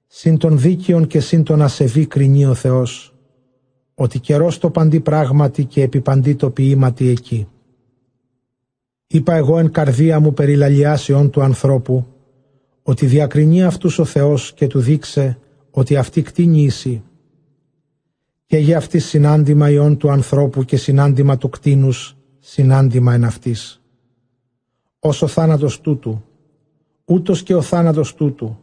συν 0.07 0.39
των 0.39 0.59
δίκαιων 0.59 1.07
και 1.07 1.21
συν 1.21 1.43
των 1.43 1.63
ασεβή 1.63 2.07
κρινεί 2.07 2.47
ο 2.47 2.55
Θεός, 2.55 3.15
ότι 3.95 4.21
καιρός 4.21 4.59
το 4.59 4.71
παντή 4.71 5.01
πράγματι 5.01 5.65
και 5.65 5.83
επιπαντή 5.83 6.35
το 6.35 6.51
ποίηματι 6.51 7.09
εκεί. 7.09 7.49
Είπα 9.07 9.35
εγώ 9.35 9.59
εν 9.59 9.71
καρδία 9.71 10.21
μου 10.21 10.33
περί 10.33 10.57
λαλιάσεων 10.57 11.31
του 11.31 11.43
ανθρώπου, 11.43 12.07
ότι 12.83 13.07
διακρινεί 13.07 13.65
αυτούς 13.65 13.99
ο 13.99 14.05
Θεός 14.05 14.53
και 14.53 14.67
του 14.67 14.81
δείξε 14.81 15.39
ότι 15.71 15.97
αυτή 15.97 16.23
κτίνει 16.23 16.67
εσύ. 16.67 17.03
Και 18.47 18.59
για 18.59 18.77
αυτή 18.77 18.99
συνάντημα 18.99 19.71
ιών 19.71 19.97
του 19.97 20.11
ανθρώπου 20.11 20.65
και 20.65 20.77
συνάντημα 20.77 21.37
του 21.37 21.49
κτίνους, 21.49 22.17
συνάντημα 22.39 23.15
εν 23.15 23.25
αυτής. 23.25 23.83
Όσο 24.99 25.27
θάνατος 25.27 25.81
τούτου, 25.81 26.25
ούτως 27.05 27.43
και 27.43 27.55
ο 27.55 27.63
θάνατος 27.63 28.15
τούτου, 28.15 28.59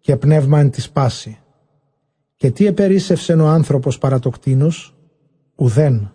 και 0.00 0.16
πνεύμα 0.16 0.60
εν 0.60 0.70
της 0.70 0.90
πάση. 0.90 1.38
Και 2.36 2.50
τι 2.50 2.66
επερίσευσεν 2.66 3.40
ο 3.40 3.48
άνθρωπος 3.48 3.98
παρά 3.98 4.18
το 4.18 4.30
κτίνος, 4.30 4.94
ουδέν, 5.54 6.12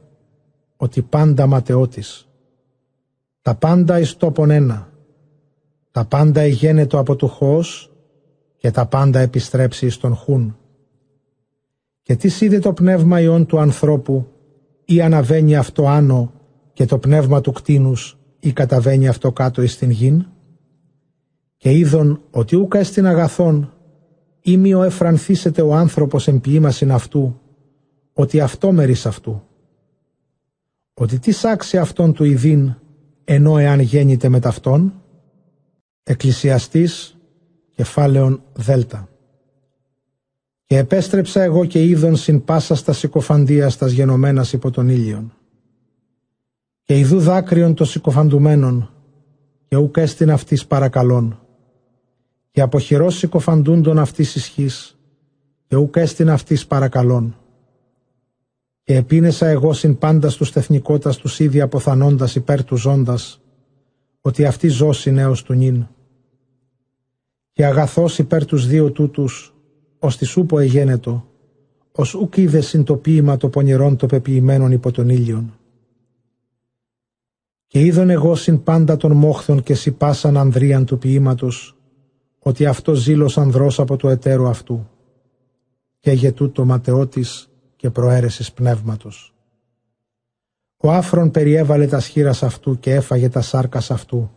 ότι 0.77 1.01
πάντα 1.01 1.47
ματαιώτης. 1.47 2.27
Τα 3.45 3.55
πάντα 3.55 3.99
εις 3.99 4.17
τόπον 4.17 4.49
ένα, 4.49 4.89
τα 5.91 6.05
πάντα 6.05 6.41
εγένετο 6.41 6.99
από 6.99 7.15
του 7.15 7.27
χώος 7.27 7.91
και 8.57 8.71
τα 8.71 8.85
πάντα 8.85 9.19
επιστρέψει 9.19 9.89
στον 9.89 10.15
χούν. 10.15 10.57
Και 12.01 12.15
τις 12.15 12.41
είδε 12.41 12.59
το 12.59 12.73
πνεύμα 12.73 13.19
ιών 13.19 13.45
του 13.45 13.59
ανθρώπου 13.59 14.27
ή 14.85 15.01
αναβαίνει 15.01 15.55
αυτό 15.55 15.87
άνω 15.87 16.31
και 16.73 16.85
το 16.85 16.97
πνεύμα 16.97 17.41
του 17.41 17.51
κτίνους 17.51 18.17
ή 18.39 18.53
καταβαίνει 18.53 19.07
αυτό 19.07 19.31
κάτω 19.31 19.61
εις 19.61 19.77
την 19.77 19.89
γην; 19.89 20.25
Και 21.57 21.71
είδον 21.71 22.21
ότι 22.31 22.55
ούκα 22.55 22.79
εστιν 22.79 23.05
αγαθόν 23.05 23.73
ή 24.41 24.57
μη 24.57 24.73
ο 24.73 24.83
εφρανθήσεται 24.83 25.61
ο 25.61 25.73
άνθρωπος 25.73 26.27
εμποιήμασιν 26.27 26.91
αυτού, 26.91 27.39
ότι 28.13 28.39
αυτό 28.39 28.71
μερίς 28.71 29.05
αυτού. 29.05 29.43
Ότι 30.93 31.19
τις 31.19 31.37
σάξει 31.37 31.77
αυτόν 31.77 32.13
του 32.13 32.23
ειδήν, 32.23 32.75
ενώ 33.25 33.57
εάν 33.57 33.79
γέννηται 33.79 34.29
με 34.29 34.39
ταυτόν, 34.39 34.93
Εκκλησιαστής, 36.07 37.17
κεφάλαιον 37.75 38.41
Δέλτα. 38.53 39.09
Και 40.65 40.77
επέστρεψα 40.77 41.41
εγώ 41.41 41.65
και 41.65 41.83
είδον 41.83 42.15
συν 42.15 42.43
πάσα 42.43 42.75
στα 42.75 42.93
συκοφαντία 42.93 43.69
στα 43.69 43.87
γενομένας 43.87 44.53
υπό 44.53 44.71
τον 44.71 44.89
ήλιον. 44.89 45.33
Και 46.83 46.97
ειδού 46.97 47.19
δάκρυον 47.19 47.73
των 47.73 47.85
συκοφαντουμένων, 47.85 48.89
και 49.67 49.77
ουκ 49.77 49.97
έστειν 49.97 50.31
αυτής 50.31 50.65
παρακαλών. 50.65 51.39
Και 52.51 52.61
αποχειρός 52.61 53.17
συκοφαντούντον 53.17 53.99
αυτής 53.99 54.35
ισχύς, 54.35 54.97
και 55.67 55.75
ουκ 55.75 55.95
έστειν 55.95 56.29
αυτής 56.29 56.67
παρακαλών. 56.67 57.37
Και 58.85 58.95
επίνεσα 58.95 59.47
εγώ 59.47 59.73
συν 59.73 59.97
πάντα 59.97 60.29
στους 60.29 60.51
τεθνικότας 60.51 61.17
τους 61.17 61.39
ήδη 61.39 61.61
αποθανώντας 61.61 62.35
υπέρ 62.35 62.63
του 62.63 62.75
ζώντας, 62.75 63.41
ότι 64.21 64.45
αυτή 64.45 64.67
ζώση 64.67 65.11
νέος 65.11 65.43
του 65.43 65.53
νυν 65.53 65.87
και 67.55 67.65
αγαθός 67.65 68.17
υπέρ 68.17 68.45
τους 68.45 68.67
δύο 68.67 68.91
τούτους, 68.91 69.55
ως 69.99 70.17
τη 70.17 70.25
σούπο 70.25 70.59
εγένετο, 70.59 71.27
ως 71.91 72.13
ουκ 72.13 72.37
είδε 72.37 72.61
συν 72.61 72.83
το 72.83 72.95
ποίημα 72.95 73.37
το 73.37 73.49
πονηρών 73.49 73.95
το 73.95 74.05
πεποιημένων 74.05 74.71
υπό 74.71 74.91
τον 74.91 75.09
ήλιον. 75.09 75.59
Και 77.67 77.79
είδον 77.79 78.09
εγώ 78.09 78.35
συν 78.35 78.63
πάντα 78.63 78.97
των 78.97 79.11
μόχθων 79.11 79.63
και 79.63 79.73
συπάσαν 79.73 80.37
ανδρίαν 80.37 80.85
του 80.85 80.97
ποίηματος, 80.97 81.77
ότι 82.39 82.65
αυτό 82.65 82.93
ζήλος 82.93 83.37
ανδρός 83.37 83.79
από 83.79 83.97
το 83.97 84.09
εταίρο 84.09 84.49
αυτού, 84.49 84.89
και 85.99 86.11
γετού 86.11 86.51
το 86.51 86.65
ματαιώτης 86.65 87.49
και 87.85 87.91
προαίρεσης 87.91 88.51
πνεύματος. 88.51 89.33
Ο 90.77 90.91
άφρον 90.91 91.31
περιέβαλε 91.31 91.87
τα 91.87 91.99
σχήρας 91.99 92.43
αυτού 92.43 92.79
και 92.79 92.93
έφαγε 92.93 93.29
τα 93.29 93.41
σάρκας 93.41 93.91
αυτού, 93.91 94.31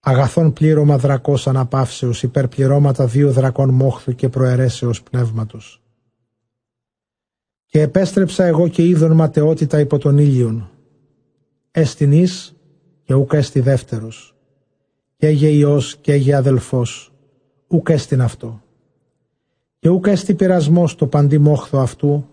αγαθόν 0.00 0.52
πλήρωμα 0.52 0.98
δρακός 0.98 1.46
αναπαύσεως, 1.46 2.22
υπερπληρώματα 2.22 3.06
δύο 3.06 3.32
δρακών 3.32 3.70
μόχθου 3.70 4.14
και 4.14 4.28
προαιρέσεως 4.28 5.02
πνεύματος. 5.02 5.82
Και 7.66 7.80
επέστρεψα 7.80 8.44
εγώ 8.44 8.68
και 8.68 8.86
είδον 8.86 9.12
ματαιότητα 9.12 9.80
υπό 9.80 9.98
τον 9.98 10.18
ήλιον. 10.18 10.70
Έστιν 11.70 12.28
και 13.02 13.14
ούκ 13.14 13.32
έστι 13.32 13.60
δεύτερος. 13.60 14.36
Και 15.16 15.26
έγε 15.26 15.48
Υιός 15.48 15.96
και 15.96 16.12
έγε 16.12 16.34
αδελφός, 16.34 17.12
ούκ 17.66 17.88
έστιν 17.88 18.20
αυτό. 18.20 18.62
Και 19.80 19.88
ούκ 19.88 20.06
έστι 20.06 20.34
πειρασμός 20.34 20.94
το 20.94 21.06
παντή 21.06 21.38
μόχθο 21.38 21.78
αυτού, 21.78 22.26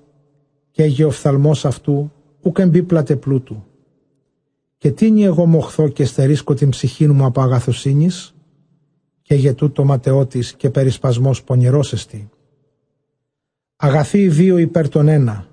και 0.72 0.84
έγε 0.84 1.06
οφθαλμός 1.06 1.66
αυτού, 1.66 2.12
ούκ 2.42 2.60
εμπίπλατε 2.60 3.16
πλούτου 3.16 3.66
και 4.78 4.92
τίνει 4.92 5.24
εγώ 5.24 5.46
μοχθώ 5.46 5.88
και 5.88 6.06
στερίσκω 6.06 6.54
την 6.54 6.70
ψυχή 6.70 7.08
μου 7.08 7.26
από 7.26 7.42
αγαθοσύνης, 7.42 8.36
και 9.22 9.36
για 9.36 9.54
τούτο 9.56 9.84
ματαιώτης 9.84 10.54
και 10.54 10.70
περισπασμός 10.70 11.44
πονηρός 11.44 11.94
εστι. 11.94 12.30
Αγαθή 13.76 14.22
οι 14.22 14.30
δύο 14.30 14.58
υπέρ 14.58 14.90
τον 14.90 15.08
ένα, 15.08 15.48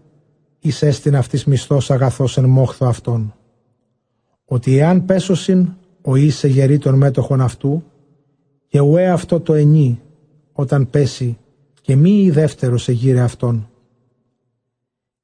εις 0.59 0.83
έστειν 0.83 1.17
αυτής 1.17 1.45
μισθός 1.45 1.91
αγαθός 1.91 2.37
εν 2.37 2.45
μόχθο 2.45 2.87
αυτόν. 2.87 3.35
Ότι 4.45 4.79
εάν 4.79 5.05
πέσωσιν, 5.05 5.73
ο 6.03 6.17
είσαι 6.17 6.49
γερή 6.49 6.79
των 6.79 6.95
μέτοχων 6.95 7.41
αυτού, 7.41 7.85
και 8.67 8.81
ουέ 8.81 9.11
αυτό 9.11 9.41
το 9.41 9.55
ενί, 9.55 10.01
όταν 10.53 10.91
πέσει, 10.91 11.39
και 11.85 11.97
μη 11.97 12.23
η 12.23 12.31
δεύτερος 12.31 12.83
σε 12.83 12.93
γύρε 12.93 13.21
αυτόν. 13.21 13.71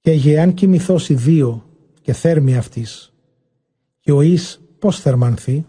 Και 0.00 0.12
γεάν 0.12 0.54
κοιμηθώς 0.54 1.08
οι 1.08 1.14
δύο, 1.14 1.64
και 2.00 2.12
θέρμη 2.12 2.56
αυτής, 2.56 3.12
και 4.00 4.12
ο 4.12 4.20
εις 4.20 4.60
πώς 4.78 5.00
θερμανθεί; 5.00 5.66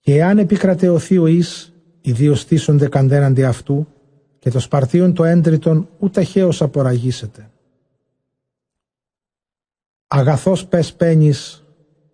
Και 0.00 0.14
εάν 0.14 0.38
επικρατεωθεί 0.38 1.18
ο 1.18 1.26
εις 1.26 1.72
οι 2.00 2.12
δύο 2.12 2.34
στήσονται 2.34 2.88
καντέναντι 2.88 3.44
αυτού 3.44 3.86
και 4.38 4.50
το 4.50 4.58
σπαρτίον 4.58 5.14
το 5.14 5.24
έντριτον 5.24 5.88
ούτε 5.98 6.22
χαίος 6.22 6.62
αποραγίσεται. 6.62 7.50
Αγαθός 10.06 10.66
πες 10.66 10.92
πένης 10.94 11.64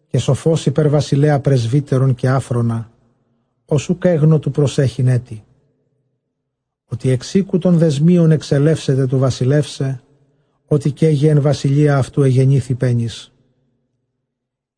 και 0.06 0.18
σοφός 0.18 0.66
υπερβασιλέα 0.66 1.40
πρεσβύτερων 1.40 2.14
και 2.14 2.28
άφρονα, 2.28 2.90
ως 3.64 3.88
ουκ 3.88 4.04
έγνο 4.04 4.38
του 4.38 4.50
προσέχει 4.50 5.04
έτη. 5.06 5.42
Ότι 6.88 7.10
εξήκου 7.10 7.58
των 7.58 7.78
δεσμίων 7.78 8.30
εξελεύσεται 8.30 9.06
του 9.06 9.18
βασιλεύσε, 9.18 10.00
ότι 10.66 10.92
και 10.92 11.06
εν 11.28 11.40
βασιλεία 11.40 11.96
αυτού 11.98 12.22
εγεννήθη 12.22 12.74
πένης 12.74 13.32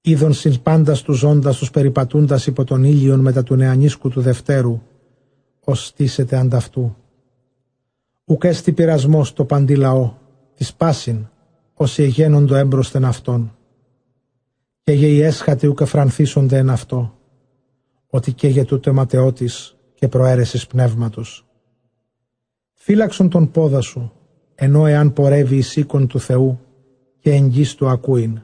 είδον 0.00 0.33
συν 0.33 0.62
πάντα 0.62 1.02
του 1.02 1.12
ζώντας 1.12 1.59
του 1.59 1.71
περιπατούντας 1.71 2.47
υπό 2.47 2.64
τον 2.64 2.85
ήλιον 2.85 3.21
μετά 3.21 3.43
του 3.43 3.57
νεανίσκου 3.57 4.09
του 4.09 4.21
Δευτέρου, 4.21 4.83
ως 5.64 5.87
στήσεται 5.87 6.37
ανταυτού. 6.37 6.97
Ουκ 8.25 8.45
έστι 8.45 8.73
πειρασμός 8.73 9.33
το 9.33 9.45
παντή 9.45 9.76
λαό, 9.76 10.14
της 10.55 10.75
πάσιν, 10.75 11.26
όσοι 11.75 12.02
εγένοντο 12.02 12.55
έμπροσθεν 12.55 13.05
αυτόν. 13.05 13.55
Και 14.83 14.93
για 14.93 15.09
οι 15.09 15.23
έσχατοι 15.23 15.67
ουκ 15.67 15.81
εφρανθίσονται 15.81 16.59
εν 16.59 16.71
αυτό, 16.71 17.19
ότι 18.07 18.33
και 18.33 18.49
για 18.49 18.64
τούτο 18.64 18.90
αιματεώτης 18.90 19.76
και 19.95 20.09
προαίρεσης 20.09 20.67
πνεύματος. 20.67 21.50
Φύλαξον 22.82 23.28
τον 23.28 23.50
πόδα 23.50 23.80
σου, 23.80 24.12
ενώ 24.54 24.87
εάν 24.87 25.12
πορεύει 25.12 25.56
η 25.56 25.60
σήκον 25.60 26.06
του 26.06 26.20
Θεού 26.20 26.60
και 27.18 27.30
εγγύς 27.30 27.75
του 27.75 27.88
ακούειν 27.88 28.40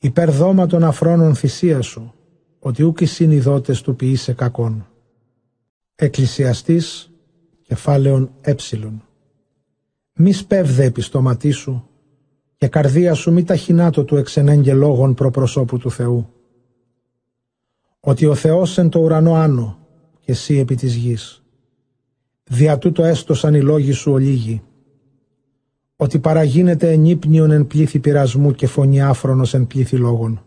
υπερδόμα 0.00 0.66
των 0.66 0.84
αφρόνων 0.84 1.34
θυσία 1.34 1.82
σου, 1.82 2.14
ότι 2.58 2.82
ούκ 2.82 3.00
οι 3.00 3.06
συνειδότες 3.06 3.80
του 3.80 3.96
ποιήσε 3.96 4.32
κακόν. 4.32 4.86
Εκκλησιαστής, 5.94 7.10
κεφάλαιον 7.62 8.30
έψιλον. 8.40 9.04
Μη 10.12 10.32
σπέβδε 10.32 10.84
επιστοματί 10.84 11.50
σου 11.50 11.88
και 12.56 12.68
καρδία 12.68 13.14
σου 13.14 13.32
μη 13.32 13.44
ταχυνάτο 13.44 14.04
του 14.04 14.16
εξενέγγε 14.16 14.72
λόγων 14.74 15.14
προπροσώπου 15.14 15.78
του 15.78 15.90
Θεού. 15.90 16.32
Ότι 18.00 18.26
ο 18.26 18.34
Θεός 18.34 18.78
εν 18.78 18.88
το 18.88 18.98
ουρανό 18.98 19.34
άνω 19.34 19.78
και 20.20 20.32
εσύ 20.32 20.58
επί 20.58 20.74
της 20.74 20.94
γης. 20.94 21.39
Δια 22.52 22.78
τούτο 22.78 23.04
έστωσαν 23.04 23.54
οι 23.54 23.60
λόγοι 23.60 23.92
σου 23.92 24.12
ολίγοι 24.12 24.62
ότι 25.96 26.18
παραγίνεται 26.18 26.90
ενύπνιον 26.90 27.50
εν 27.50 27.66
πλήθη 27.66 27.98
πειρασμού 27.98 28.52
και 28.52 28.66
φωνή 28.66 29.02
άφρονος 29.02 29.54
εν 29.54 29.66
πλήθη 29.66 29.96
λόγων. 29.96 30.44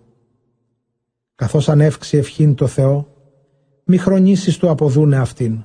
Καθώς 1.36 1.70
ανεύξει 1.70 2.18
ευχήν 2.18 2.56
το 2.56 2.68
Θεό, 2.68 3.08
μη 3.84 3.98
χρονίσεις 3.98 4.58
του 4.58 4.70
αποδούνε 4.70 5.18
αυτήν. 5.18 5.64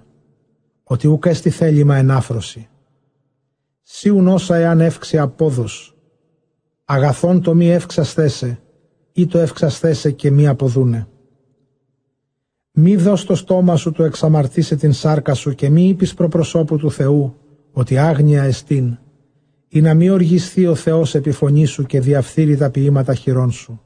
ότι 0.83 1.09
ούκ 1.09 1.27
έστι 1.27 1.51
θέλημα 1.51 1.97
ενάφρωση. 1.97 2.69
Σίουν 3.83 4.29
όσα 4.29 4.57
εάν 4.57 4.81
εύξε 4.81 5.19
απόδος, 5.19 5.97
αγαθόν 6.85 7.43
το 7.43 7.55
μη 7.55 7.71
εύξασθέσε, 7.71 8.61
ή 9.13 9.27
το 9.27 9.39
εύξασθέσε 9.39 10.11
και 10.11 10.31
μη 10.31 10.47
αποδούνε. 10.47 11.09
Μη 12.81 12.97
δώσ' 12.97 13.25
το 13.25 13.35
στόμα 13.35 13.77
σου 13.77 13.93
το 13.93 14.05
εξαμαρτήσε 14.05 14.77
την 14.77 14.93
σάρκα 14.93 15.35
σου 15.35 15.55
και 15.55 15.69
μη 15.69 15.89
είπεις 15.89 16.15
προπροσώπου 16.15 16.77
του 16.77 16.91
Θεού, 16.91 17.35
ότι 17.73 17.99
άγνοια 17.99 18.43
εστίν, 18.43 18.99
ή 19.69 19.81
να 19.81 19.95
μη 19.95 20.11
οργιστεί 20.11 20.67
ο 20.67 20.75
Θεός 20.75 21.15
επιφωνή 21.15 21.65
σου 21.65 21.83
και 21.83 22.01
διαφθείρει 22.01 22.57
τα 22.57 22.71
ποίηματα 22.71 23.15
χειρών 23.15 23.51
σου. 23.51 23.81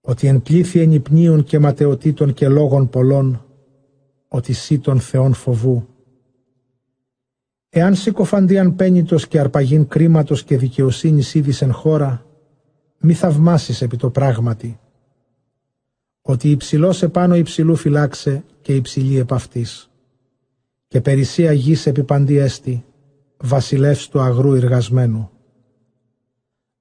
Ότι 0.00 0.26
εν 0.26 0.42
πλήθη 0.42 0.80
ενυπνίων 0.80 1.44
και 1.44 1.58
ματαιοτήτων 1.58 2.32
και 2.32 2.48
λόγων 2.48 2.88
πολλών, 2.88 3.44
ότι 4.28 4.52
σύ 4.52 4.78
των 4.78 5.00
Θεών 5.00 5.32
φοβού. 5.32 5.86
Εάν 7.68 7.94
συκοφαντίαν 7.94 8.74
πένιτος 8.74 9.28
και 9.28 9.40
αρπαγήν 9.40 9.88
κρίματος 9.88 10.44
και 10.44 10.56
δικαιοσύνης 10.56 11.34
είδης 11.34 11.64
χώρα, 11.70 12.26
μη 12.98 13.12
θαυμάσεις 13.12 13.82
επί 13.82 13.96
το 13.96 14.10
πράγματι. 14.10 14.78
Ότι 16.26 16.50
υψηλός 16.50 17.02
επάνω 17.02 17.36
υψηλού 17.36 17.76
φυλάξε 17.76 18.44
και 18.60 18.74
υψηλή 18.74 19.18
επ' 19.18 19.32
αυτής. 19.32 19.90
Και 20.88 21.00
περισσία 21.00 21.52
γης 21.52 21.86
επί 21.86 22.02
παντή 22.02 22.36
έστη, 22.36 22.84
βασιλεύς 23.36 24.08
του 24.08 24.20
αγρού 24.20 24.54
εργασμένου. 24.54 25.30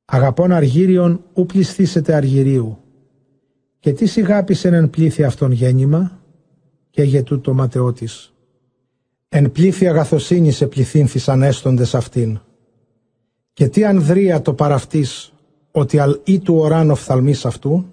Αγαπών 0.05 0.51
αργύριον 0.51 1.23
ου 1.33 1.45
πληστήσετε 1.45 2.13
αργυρίου. 2.13 2.77
Και 3.79 3.93
τι 3.93 4.05
σιγάπησεν 4.05 4.73
εν 4.73 4.89
πλήθη 4.89 5.23
αυτόν 5.23 5.51
γέννημα, 5.51 6.21
και 6.89 7.03
για 7.03 7.23
τούτο 7.23 7.53
ματαιώτης. 7.53 8.33
Εν 9.29 9.51
πλήθη 9.51 9.87
αγαθοσύνης 9.87 10.61
επληθύνθησαν 10.61 11.43
έστοντες 11.43 11.95
αυτήν. 11.95 12.39
Και 13.53 13.67
τι 13.67 13.85
ανδρεία 13.85 14.41
το 14.41 14.53
παραυτής, 14.53 15.33
ότι 15.71 15.99
αλ 15.99 16.19
ή 16.23 16.39
του 16.39 16.55
οράν 16.55 16.91
οφθαλμής 16.91 17.45
αυτού, 17.45 17.92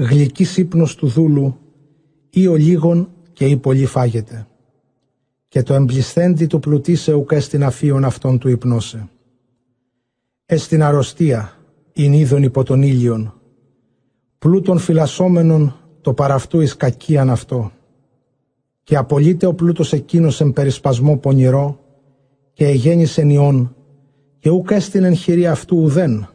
γλυκής 0.00 0.56
ύπνος 0.56 0.94
του 0.94 1.06
δούλου, 1.06 1.58
ή 2.30 2.46
ο 2.46 2.54
λίγον 2.54 3.08
και 3.32 3.44
ή 3.44 3.56
πολύ 3.56 3.86
φάγεται. 3.86 4.46
Και 5.48 5.62
το 5.62 5.74
εμπλισθέντη 5.74 6.46
του 6.46 6.60
πλουτίσε 6.60 7.12
ουκ 7.12 7.32
έστιν 7.32 7.64
αφίον 7.64 8.04
αυτόν 8.04 8.38
του 8.38 8.48
υπνώσε. 8.48 9.08
Έστιν 10.46 10.82
αρρωστία, 10.82 11.52
ειν 11.92 12.12
είδον 12.12 12.42
υπό 12.42 12.62
τον 12.62 12.82
ήλιον, 12.82 13.34
πλούτων 14.38 14.78
φυλασσόμενων 14.78 15.74
το 16.00 16.14
παραυτού 16.14 16.60
εις 16.60 16.76
κακίαν 16.76 17.30
αυτό. 17.30 17.72
Και 18.82 18.96
απολύται 18.96 19.46
ο 19.46 19.54
πλούτος 19.54 19.92
εκείνος 19.92 20.40
εν 20.40 20.52
περισπασμό 20.52 21.16
πονηρό 21.16 21.80
και 22.52 22.66
εγέννησε 22.66 23.22
ιών 23.26 23.74
και 24.38 24.50
ούκ 24.50 24.70
έστειν 24.70 25.04
εν 25.04 25.14
χειρή 25.14 25.46
αυτού 25.46 25.76
ουδέν, 25.76 26.28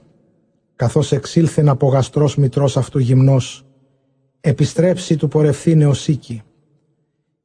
καθώς 0.75 1.11
εξήλθεν 1.11 1.69
από 1.69 1.87
γαστρός 1.87 2.35
μητρός 2.35 2.77
αυτού 2.77 2.99
γυμνός, 2.99 3.65
επιστρέψει 4.41 5.15
του 5.15 5.27
πορευθύνε 5.27 5.91
οίκη, 6.07 6.41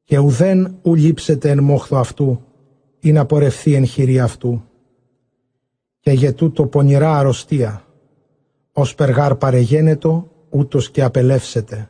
και 0.03 0.17
ουδέν 0.17 0.75
ου 0.81 0.95
λείψεται 0.95 1.49
εν 1.49 1.63
μόχθο 1.63 1.97
αυτού, 1.97 2.41
ή 2.99 3.11
να 3.11 3.25
πορευθεί 3.25 3.73
εν 3.73 3.85
χειρή 3.85 4.19
αυτού. 4.19 4.63
Και 5.99 6.11
για 6.11 6.33
τούτο 6.33 6.65
πονηρά 6.65 7.17
αρρωστία, 7.17 7.85
ως 8.71 8.95
περγάρ 8.95 9.35
παρεγένετο, 9.35 10.31
ούτως 10.49 10.91
και 10.91 11.03
απελεύσεται 11.03 11.89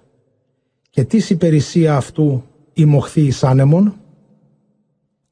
και 0.91 1.03
τις 1.03 1.29
υπηρεσία 1.29 1.95
αυτού 1.95 2.43
η 2.73 2.85
μοχθή 2.85 3.21
εις 3.21 3.43
άνεμον, 3.43 3.95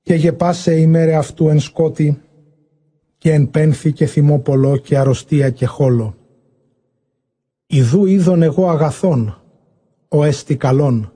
και 0.01 0.13
γεπάσε 0.13 0.79
ημέρε 0.79 1.15
αυτού 1.15 1.47
εν 1.47 1.59
σκότη 1.59 2.21
και 3.19 3.33
εν 3.33 3.49
πένθη 3.49 3.91
και 3.91 4.05
θυμό 4.05 4.39
πολλό 4.39 4.77
και 4.77 4.97
αρρωστία 4.97 5.49
και 5.49 5.65
χόλο. 5.65 6.15
Ιδού 7.65 8.05
είδον 8.05 8.41
εγώ 8.41 8.69
αγαθών, 8.69 9.41
ο 10.07 10.23
έστι 10.23 10.55
καλών, 10.55 11.11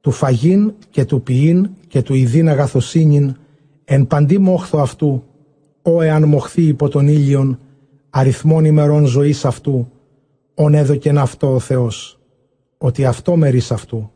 του 0.00 0.10
φαγίν 0.10 0.74
και 0.90 1.04
του 1.04 1.22
ποιήν 1.22 1.70
και 1.88 2.02
του 2.02 2.14
ιδίν 2.14 2.48
αγαθοσύνην, 2.48 3.36
εν 3.84 4.06
παντή 4.06 4.38
μόχθο 4.38 4.78
αυτού, 4.78 5.24
ο 5.82 6.02
εάν 6.02 6.24
μοχθεί 6.24 6.62
υπό 6.62 6.88
τον 6.88 7.08
ήλιον, 7.08 7.58
αριθμών 8.10 8.64
ημερών 8.64 9.04
ζωής 9.04 9.44
αυτού, 9.44 9.88
ον 10.54 10.74
έδωκεν 10.74 11.18
αυτό 11.18 11.54
ο 11.54 11.58
Θεός 11.58 12.18
ότι 12.78 13.04
αυτό 13.04 13.36
μερίς 13.36 13.70
αυτού. 13.70 14.10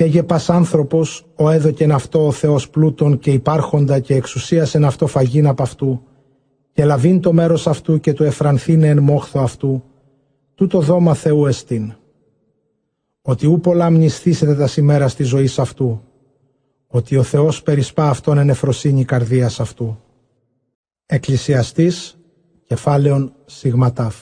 Έγε 0.00 0.22
πας 0.22 0.50
άνθρωπος, 0.50 1.26
ο 1.34 1.50
έδωκεν 1.50 1.92
αυτό 1.92 2.26
ο 2.26 2.32
Θεός 2.32 2.70
πλούτων 2.70 3.18
και 3.18 3.30
υπάρχοντα 3.30 4.00
και 4.00 4.14
εξουσίασεν 4.14 4.84
αυτό 4.84 5.06
φαγήν 5.06 5.46
από 5.46 5.62
αυτού, 5.62 6.02
και 6.72 6.84
λαβήν 6.84 7.20
το 7.20 7.32
μέρος 7.32 7.66
αυτού 7.66 8.00
και 8.00 8.12
του 8.12 8.24
εφρανθήνε 8.24 8.86
εν 8.86 9.02
μόχθο 9.02 9.40
αυτού, 9.40 9.82
τούτο 10.54 10.80
δώμα 10.80 11.14
Θεού 11.14 11.46
εστίν. 11.46 11.92
Ότι 13.22 13.46
ού 13.46 13.60
πολλά 13.60 13.90
μνηστήσετε 13.90 14.54
τα 14.54 14.66
σημέρα 14.66 15.10
τη 15.10 15.22
ζωή 15.22 15.50
αυτού, 15.56 16.02
ότι 16.86 17.16
ο 17.16 17.22
Θεός 17.22 17.62
περισπά 17.62 18.08
αυτόν 18.08 18.38
εν 18.38 18.48
εφροσύνη 18.48 19.04
καρδίας 19.04 19.60
αυτού. 19.60 19.98
Εκκλησιαστής, 21.06 22.18
κεφάλαιον 22.64 23.32
σιγματάφ. 23.44 24.16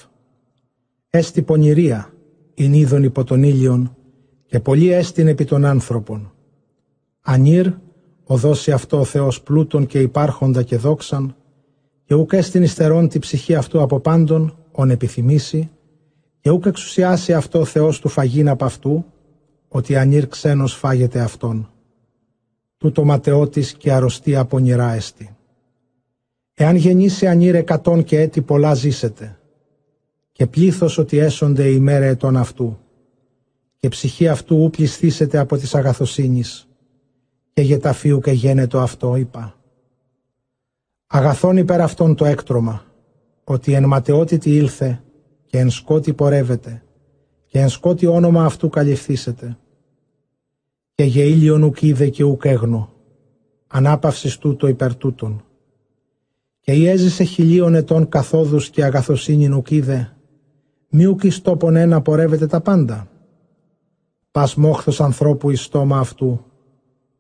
Έστι 1.11 1.43
πονηρία, 1.43 2.13
ειν 2.55 2.73
είδον 2.73 3.03
υπό 3.03 3.25
τον 3.25 3.43
ήλιον 3.43 3.97
και 4.47 4.61
πολύ 4.61 4.93
έστειν 4.93 5.29
επί 5.29 5.45
των 5.45 5.65
άνθρωπων. 5.65 6.33
Ανήρ, 7.21 7.71
οδώσει 8.25 8.73
αυτό 8.73 9.01
ο 9.01 9.05
Θεός 9.05 9.43
πλούτων 9.43 9.87
και 9.87 10.01
υπάρχοντα 10.01 10.63
και 10.63 10.77
δόξαν, 10.77 11.37
και 12.05 12.15
ούκ 12.15 12.33
έστειν 12.33 12.63
υστερών 12.63 13.09
τη 13.09 13.19
ψυχή 13.19 13.55
αυτού 13.55 13.81
από 13.81 14.01
πάντων, 14.01 14.57
ον 14.73 14.91
επιθυμήσει, 14.91 15.71
και 16.41 16.51
ούκ 16.51 16.67
εξουσιάσει 16.67 17.33
αυτό 17.33 17.61
ο 17.61 17.65
Θεός 17.65 18.01
του 18.01 18.09
φαγήν 18.09 18.49
από 18.49 18.65
αυτού, 18.65 19.05
ότι 19.69 19.97
ανήρ 19.97 20.29
ξένος 20.29 20.75
φάγεται 20.75 21.21
αυτόν. 21.21 21.71
Τούτο 22.77 23.05
ματαιώτης 23.05 23.73
και 23.73 23.93
αρρωστία 23.93 24.45
πονηρά 24.45 24.93
έστι. 24.93 25.37
Εάν 26.55 26.77
γεννήσει 26.77 27.27
ανήρ 27.27 27.55
εκατόν 27.55 28.05
και 28.05 28.21
έτη 28.21 28.41
πολλά 28.41 28.75
ζήσετε, 28.75 29.39
και 30.33 30.47
πλήθος 30.47 30.99
ότι 30.99 31.19
έσονται 31.19 31.69
η 31.69 31.81
μέρα 31.81 32.05
ετών 32.05 32.37
αυτού, 32.37 32.79
και 33.87 33.93
ψυχή 33.93 34.29
αυτού 34.29 34.57
ου 34.57 34.71
πληστήσεται 34.71 35.39
από 35.39 35.57
της 35.57 35.75
αγαθοσύνης, 35.75 36.69
και 37.53 37.63
γεταφίου 37.63 38.19
και 38.19 38.31
γένετο 38.31 38.81
αυτό 38.81 39.17
είπα. 39.17 39.55
Αγαθών 41.07 41.57
υπέρ 41.57 41.81
αυτόν 41.81 42.15
το 42.15 42.25
έκτρωμα, 42.25 42.85
ότι 43.45 43.73
εν 43.73 43.85
ματαιότητη 43.85 44.57
ήλθε 44.57 45.03
και 45.47 45.59
εν 45.59 45.71
σκότη 45.71 46.15
πορεύεται, 46.15 46.83
και 47.47 47.59
εν 47.59 47.69
σκότη 47.69 48.07
όνομα 48.07 48.45
αυτού 48.45 48.69
καλυφθήσετε. 48.69 49.59
Και 50.95 51.05
γε 51.05 51.23
ήλιον 51.23 51.63
ουκ 51.63 51.83
είδε 51.83 52.09
και 52.09 52.25
ουκ 52.25 52.45
έγνο, 52.45 52.93
ανάπαυσης 53.67 54.39
τούτο 54.39 54.67
υπέρ 54.67 54.97
τούτον. 54.97 55.45
Και 56.61 56.73
η 56.73 56.89
έζησε 56.89 57.25
χιλίων 57.25 57.75
ετών 57.75 58.09
καθόδους 58.09 58.71
και 58.71 58.85
αγαθοσύνην 58.85 59.53
ουκ 59.53 59.71
είδε, 59.71 60.17
μη 60.89 61.17
εις 61.23 61.41
τόπον 61.41 61.77
ένα 61.77 62.03
πορεύεται 62.03 62.47
τα 62.47 62.61
πάντα. 62.61 63.11
Πας 64.37 64.55
μόχθος 64.55 65.01
ανθρώπου 65.01 65.51
εις 65.51 65.63
στόμα 65.63 65.99
αυτού, 65.99 66.45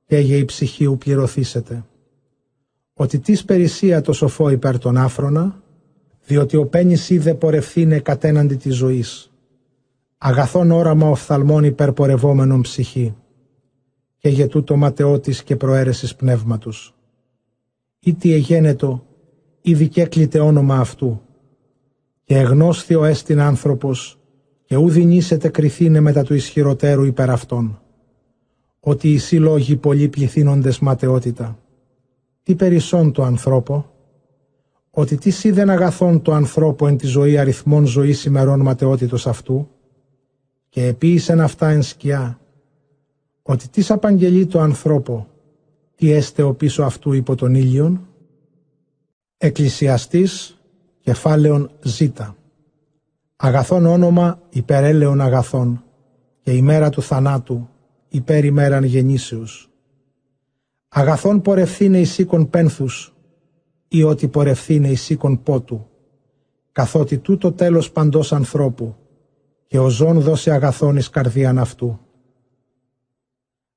και 0.06 0.18
η 0.18 0.44
ψυχή 0.44 0.96
πληρωθήσετε. 0.96 1.84
Ότι 2.94 3.18
της 3.18 3.44
περισσία 3.44 4.00
το 4.00 4.12
σοφό 4.12 4.48
υπέρ 4.48 4.78
τον 4.78 4.96
άφρονα, 4.96 5.62
διότι 6.26 6.56
ο 6.56 6.66
πένις 6.66 7.10
είδε 7.10 7.34
πορευθύνε 7.34 7.98
κατέναντι 7.98 8.54
της 8.54 8.74
ζωής. 8.74 9.32
Αγαθόν 10.18 10.70
όραμα 10.70 11.08
οφθαλμών 11.08 11.64
υπερπορευόμενων 11.64 12.60
ψυχή, 12.60 13.14
και 14.18 14.28
για 14.28 14.48
τούτο 14.48 14.76
ματαιώτης 14.76 15.42
και 15.42 15.56
προαίρεσης 15.56 16.16
πνεύματος. 16.16 16.94
Ή 17.98 18.14
τι 18.14 18.32
εγένετο, 18.32 19.06
ή 19.60 19.74
δικέκλειτε 19.74 20.38
όνομα 20.38 20.76
αυτού, 20.76 21.20
και 22.24 22.38
εγνώστιο 22.38 23.04
έστιν 23.04 23.40
άνθρωπος 23.40 24.15
και 24.66 24.76
ου 24.76 24.90
δινήσετε 24.90 25.48
κριθήνε 25.48 26.00
μετά 26.00 26.22
του 26.22 26.34
ισχυροτέρου 26.34 27.04
υπέρ 27.04 27.30
αυτών. 27.30 27.80
Ότι 28.80 29.12
οι 29.12 29.18
σύλλογοι 29.18 29.76
πολλοί 29.76 30.08
πληθύνοντες 30.08 30.78
ματαιότητα. 30.78 31.58
Τι 32.42 32.54
περισσόν 32.54 33.12
το 33.12 33.22
ανθρώπο, 33.22 33.90
ότι 34.90 35.16
τι 35.16 35.30
σίδεν 35.30 35.70
αγαθόν 35.70 36.22
το 36.22 36.32
ανθρώπο 36.32 36.86
εν 36.86 36.96
τη 36.96 37.06
ζωή 37.06 37.38
αριθμών 37.38 37.86
ζωής 37.86 38.24
ημερών 38.24 38.60
ματαιότητος 38.60 39.26
αυτού, 39.26 39.68
και 40.68 40.86
επίησεν 40.86 41.40
αυτά 41.40 41.68
εν 41.68 41.82
σκιά, 41.82 42.40
ότι 43.42 43.68
τις 43.68 43.90
απαγγελεί 43.90 44.46
το 44.46 44.60
ανθρώπο, 44.60 45.28
τι 45.94 46.10
έστε 46.10 46.42
ο 46.42 46.54
πίσω 46.54 46.82
αυτού 46.82 47.12
υπό 47.12 47.34
τον 47.34 47.54
ήλιον, 47.54 48.06
εκκλησιαστής 49.38 50.60
κεφάλαιον 51.00 51.70
Ζ. 51.82 52.02
Αγαθόν 53.36 53.86
όνομα 53.86 54.42
υπερέλεον 54.48 55.20
αγαθών 55.20 55.84
και 56.42 56.52
η 56.52 56.62
μέρα 56.62 56.90
του 56.90 57.02
θανάτου 57.02 57.68
υπέρ 58.08 58.44
ημέραν 58.44 58.84
γεννήσεως 58.84 59.70
Αγαθόν 60.98 61.40
πορευθύνε 61.42 61.98
εις 61.98 62.18
οίκον 62.18 62.50
πένθους, 62.50 63.14
ή 63.88 64.02
ότι 64.02 64.28
πορευθύνε 64.28 64.88
εις 64.88 65.10
οίκον 65.10 65.42
πότου, 65.42 65.86
καθότι 66.72 67.18
τούτο 67.18 67.52
τέλος 67.52 67.90
παντός 67.92 68.32
ανθρώπου, 68.32 68.96
και 69.66 69.78
ο 69.78 69.88
ζών 69.88 70.20
δώσει 70.20 70.50
αγαθόν 70.50 70.96
εις 70.96 71.10
καρδίαν 71.10 71.58
αυτού. 71.58 72.00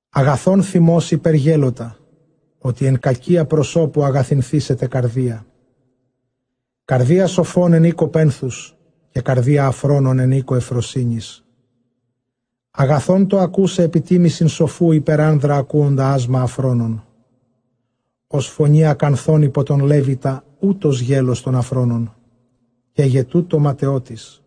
Αγαθόν 0.09 0.63
θυμός 0.63 1.11
υπεργέλωτα, 1.11 1.97
ότι 2.57 2.85
εν 2.85 2.99
κακία 2.99 3.45
προσώπου 3.45 4.03
αγαθυνθήσετε 4.03 4.87
καρδία. 4.87 5.45
Καρδία 6.85 7.27
σοφών 7.27 7.73
εν 7.73 7.83
οίκο 7.83 8.07
πένθους, 8.07 8.77
και 9.11 9.21
καρδία 9.21 9.65
αφρόνων 9.65 10.19
εν 10.19 10.31
οίκο 10.31 10.55
εφροσύνης. 10.55 11.43
Αγαθόν 12.71 13.27
το 13.27 13.39
ακούσε 13.39 13.83
επιτίμησιν 13.83 14.47
σοφού 14.47 14.91
υπεράνδρα 14.91 15.55
ακούοντα 15.55 16.13
άσμα 16.13 16.41
αφρόνων. 16.41 17.03
Ως 18.27 18.47
φωνή 18.47 18.85
ακανθών 18.85 19.41
υπό 19.41 19.63
τον 19.63 19.79
Λέβητα 19.79 20.43
ούτως 20.59 20.99
γέλος 20.99 21.41
των 21.41 21.55
αφρόνων 21.55 22.13
και 22.91 23.03
για 23.03 23.25
τούτο 23.25 23.59
ματαιώτης. 23.59 24.43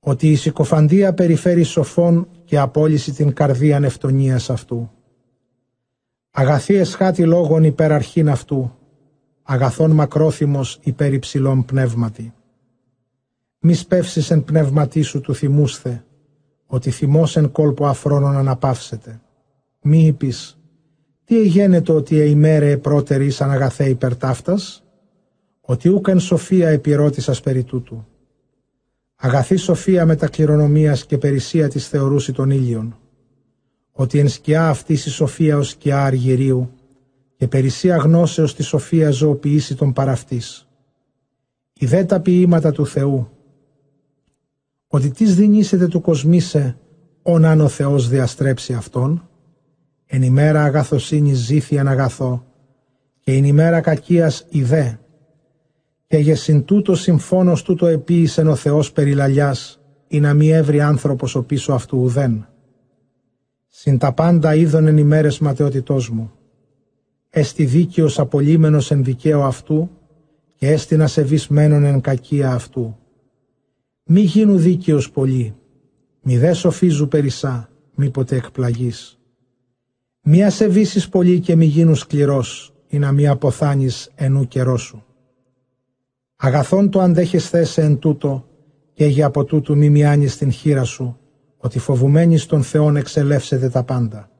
Ότι 0.00 0.30
η 0.30 0.36
συκοφαντία 0.36 1.14
περιφέρει 1.14 1.62
σοφών 1.62 2.28
και 2.44 2.58
απόλυση 2.58 3.12
την 3.12 3.32
καρδία 3.32 3.80
νευτονίας 3.80 4.50
αυτού. 4.50 4.90
Αγαθή 6.30 6.74
εσχάτη 6.74 7.26
λόγων 7.26 7.64
υπέρ 7.64 7.92
αρχήν 7.92 8.28
αυτού, 8.28 8.76
αγαθών 9.42 9.90
μακρόθυμος 9.90 10.78
υπέρ 10.82 11.12
υψηλών 11.12 11.64
πνεύματι. 11.64 12.34
Μη 13.62 13.74
σπεύσεις 13.74 14.30
εν 14.30 14.44
πνεύματί 14.44 15.02
σου 15.02 15.20
του 15.20 15.34
θυμούσθε, 15.34 16.04
ότι 16.66 16.90
θυμός 16.90 17.36
εν 17.36 17.50
κόλπο 17.50 17.86
αφρόνων 17.86 18.36
αναπαύσεται. 18.36 19.20
Μη 19.82 20.06
είπεις, 20.06 20.58
τι 21.24 21.38
εγένετο 21.38 21.94
ότι 21.94 22.20
εημέρε 22.20 22.76
πρώτερη 22.76 23.30
σαν 23.30 23.50
αγαθέ 23.50 23.88
υπερτάφτας, 23.88 24.84
ότι 25.60 25.88
ούκεν 25.88 26.20
σοφία 26.20 26.68
επιρώτησας 26.68 27.40
περί 27.40 27.62
τούτου. 27.62 28.06
Αγαθή 29.14 29.56
σοφία 29.56 30.06
με 30.06 30.16
τα 30.16 30.28
κληρονομίας 30.28 31.06
και 31.06 31.18
περισσία 31.18 31.68
της 31.68 31.88
θεωρούσει 31.88 32.32
των 32.32 32.50
ήλιων, 32.50 32.98
ότι 33.92 34.18
εν 34.18 34.28
σκιά 34.28 34.68
αυτής 34.68 35.06
η 35.06 35.10
σοφία 35.10 35.56
ως 35.56 35.68
σκιά 35.68 36.04
αργυρίου 36.04 36.70
και 37.36 37.48
περισσία 37.48 37.96
γνώσεως 37.96 38.54
τη 38.54 38.62
σοφία 38.62 39.10
ζωοποιήσει 39.10 39.74
τον 39.74 39.92
παραυτής. 39.92 40.68
Η 41.72 41.86
δε 41.86 42.04
τα 42.04 42.20
ποίηματα 42.20 42.72
του 42.72 42.86
Θεού, 42.86 43.28
ότι 44.92 45.10
τις 45.10 45.34
δυνήσετε 45.34 45.86
του 45.88 46.00
κοσμήσε, 46.00 46.76
όν 47.22 47.44
αν 47.44 47.60
ο 47.60 47.68
Θεός 47.68 48.08
διαστρέψει 48.08 48.72
αυτόν, 48.72 49.28
εν 50.06 50.22
ημέρα 50.22 50.64
αγαθοσύνης 50.64 51.38
ζήθη 51.38 51.78
αγαθό, 51.78 52.44
και 53.20 53.32
εν 53.32 53.44
ημέρα 53.44 53.80
κακίας 53.80 54.46
ιδέ, 54.48 54.98
και 56.06 56.16
για 56.16 56.36
συν 56.36 56.64
τούτο 56.64 56.94
συμφώνος 56.94 57.62
τούτο 57.62 57.86
επίησεν 57.86 58.48
ο 58.48 58.54
Θεός 58.54 58.92
περιλαλιάς, 58.92 59.80
ή 60.08 60.20
να 60.20 60.34
μη 60.34 60.48
έβρει 60.48 60.80
άνθρωπος 60.80 61.34
ο 61.34 61.42
πίσω 61.42 61.72
αυτού 61.72 61.98
ουδέν. 61.98 62.48
Συν 63.68 63.98
τα 63.98 64.12
πάντα 64.12 64.54
είδων 64.54 64.86
εν 64.86 64.96
ημέρες 64.96 65.38
ματαιότητός 65.38 66.10
μου. 66.10 66.32
Έστι 67.30 67.64
δίκαιος 67.64 68.18
απολύμενος 68.18 68.90
εν 68.90 69.04
δικαίω 69.04 69.42
αυτού, 69.42 69.90
και 70.56 70.68
έστι 70.68 70.96
να 70.96 71.06
σεβισμένον 71.06 71.84
εν 71.84 72.00
κακία 72.00 72.52
αυτού. 72.52 72.99
Μη 74.12 74.20
γίνου 74.20 74.56
δίκαιος 74.56 75.10
πολύ, 75.10 75.54
μη 76.22 76.38
δε 76.38 76.52
σοφίζου 76.52 77.08
περισσά, 77.08 77.70
μη 77.94 78.10
ποτέ 78.10 78.36
εκπλαγείς. 78.36 79.18
Μη 80.22 80.44
ασεβήσεις 80.44 81.08
πολύ 81.08 81.40
και 81.40 81.56
μη 81.56 81.64
γίνου 81.64 81.94
σκληρός, 81.94 82.74
ή 82.88 82.98
να 82.98 83.12
μη 83.12 83.28
αποθάνεις 83.28 84.10
ενού 84.14 84.48
καιρό 84.48 84.76
σου. 84.76 85.04
Αγαθόν 86.36 86.90
το 86.90 87.00
αντέχεσθέ 87.00 87.64
σε 87.64 87.82
εν 87.82 87.98
τούτο, 87.98 88.48
και 88.92 89.06
για 89.06 89.26
από 89.26 89.44
τούτου 89.44 89.76
μη 89.76 89.90
μιάνεις 89.90 90.36
την 90.36 90.50
χείρα 90.50 90.84
σου, 90.84 91.18
ότι 91.56 91.78
φοβουμένη 91.78 92.38
στον 92.38 92.62
Θεόν 92.62 92.96
εξελεύσετε 92.96 93.68
τα 93.68 93.84
πάντα. 93.84 94.30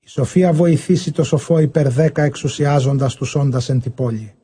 Η 0.00 0.08
σοφία 0.08 0.52
βοηθήσει 0.52 1.12
το 1.12 1.24
σοφό 1.24 1.58
υπερ 1.58 1.88
δέκα 1.88 2.22
εξουσιάζοντας 2.22 3.14
τους 3.14 3.34
όντας 3.34 3.68
εν 3.68 3.80
τη 3.80 3.90
πόλη. 3.90 4.34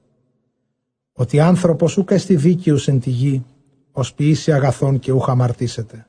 Ότι 1.13 1.41
άνθρωπος 1.41 1.97
ούκα 1.97 2.19
στη 2.19 2.37
δίκαιους 2.37 2.89
εν 2.89 3.01
τη 3.01 3.11
γη, 3.11 3.45
ως 3.97 4.15
ποιήσει 4.15 4.53
αγαθόν 4.53 4.99
και 4.99 5.13
ούχα 5.13 5.33
αμαρτήσετε. 5.33 6.07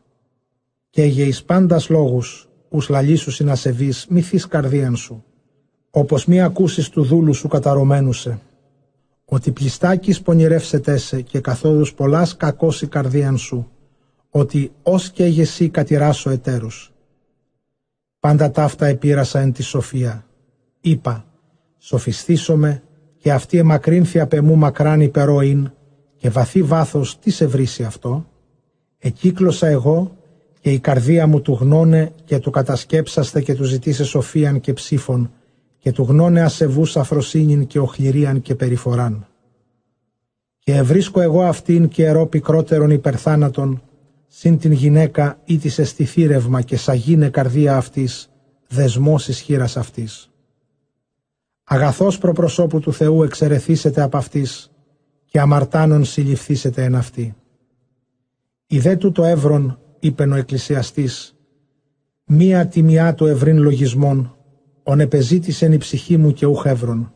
Και 0.90 1.04
για 1.04 1.26
εις 1.26 1.44
πάντας 1.44 1.90
λόγους, 1.90 2.50
ους 2.70 2.90
λαλήσου 2.90 3.32
συνασεβείς, 3.32 4.06
μη 4.10 4.22
θείς 4.22 4.48
καρδίαν 4.48 4.96
σου, 4.96 5.24
όπως 5.92 6.26
μη 6.26 6.42
ακούσεις 6.42 6.90
του 6.90 7.04
δούλου 7.04 7.34
σου 7.34 7.48
καταρωμένουσε, 7.48 8.40
ότι 9.26 9.52
πλιστάκης 9.52 10.22
πονηρεύσετε 10.22 10.98
σε 10.98 11.22
και 11.22 11.40
καθόδους 11.40 11.94
πολλάς 11.94 12.38
κακός 12.38 12.82
η 12.82 12.88
καρδίαν 12.88 13.38
σου, 13.38 13.72
ότι 14.30 14.72
ως 14.84 15.12
και 15.12 15.24
εσύ 15.24 15.70
κατηράσω 15.70 16.30
ετέρους. 16.30 16.94
Πάντα 18.20 18.52
ταύτα 18.52 18.86
επίρασα 18.86 19.40
εν 19.40 19.52
τη 19.52 19.64
σοφία. 19.64 20.26
Είπα, 20.82 21.26
σοφιστήσομαι 21.78 22.84
και 23.18 23.32
αυτή 23.32 23.58
εμακρύνθη 23.58 24.20
απ' 24.20 24.34
εμού 24.34 24.56
μακράν 24.56 25.02
υπερόην 25.02 25.72
και 26.26 26.32
βαθύ 26.32 26.64
βάθος 26.64 27.20
τι 27.20 27.32
σε 27.32 27.46
βρήσει 27.46 27.84
αυτό. 27.84 28.26
Εκύκλωσα 28.98 29.68
εγώ 29.68 30.18
και 30.60 30.72
η 30.72 30.80
καρδία 30.80 31.28
μου 31.28 31.42
του 31.42 31.58
γνώνε 31.62 32.12
και 32.26 32.40
του 32.40 32.52
κατασκέψαστε 32.52 33.42
και 33.42 33.56
του 33.56 33.64
ζητήσε 33.64 34.04
σοφίαν 34.04 34.60
και 34.60 34.74
ψήφων 34.74 35.32
και 35.78 35.92
του 35.92 36.04
γνώνε 36.04 36.42
ασεβούς 36.42 36.98
αφροσύνην 36.98 37.68
και 37.68 37.80
οχληρίαν 37.80 38.42
και 38.42 38.56
περιφοράν. 38.56 39.28
Και 40.60 40.76
ευρίσκω 40.76 41.22
εγώ 41.22 41.44
αυτήν 41.44 41.88
και 41.88 42.06
ερώ 42.06 42.26
πικρότερον 42.26 42.90
υπερθάνατον, 42.90 43.82
συν 44.28 44.58
την 44.58 44.72
γυναίκα 44.72 45.40
ή 45.46 45.58
της 45.58 45.80
εστιθήρευμα 45.80 46.62
και 46.62 46.78
σαγίνε 46.78 47.30
καρδία 47.30 47.78
αυτής, 47.78 48.30
δεσμός 48.68 49.28
ισχύρας 49.28 49.78
αυτής. 49.78 50.30
Αγαθός 51.64 52.18
προπροσώπου 52.18 52.80
του 52.80 52.94
Θεού 52.94 53.24
εξαιρεθήσετε 53.24 54.02
από 54.02 54.18
αυτής 54.18 54.70
και 55.36 55.42
αμαρτάνων 55.42 56.06
συλληφθήσετε 56.06 56.84
εν 56.84 56.96
αυτή. 56.96 57.36
Η 58.68 58.80
δε 58.80 58.96
τούτο 58.96 59.24
εύρον, 59.24 59.80
είπεν 60.00 60.32
ο 60.32 60.36
εκκλησιαστής, 60.36 61.36
μία 62.26 62.68
τιμιά 62.68 63.14
του 63.14 63.26
ευρύν 63.26 63.58
λογισμών, 63.58 64.36
ον 64.84 65.00
επεζήτησεν 65.00 65.72
η 65.72 65.78
ψυχή 65.78 66.18
μου 66.18 66.32
και 66.32 66.46
ούχ 66.46 66.66
εύρον. 66.66 67.14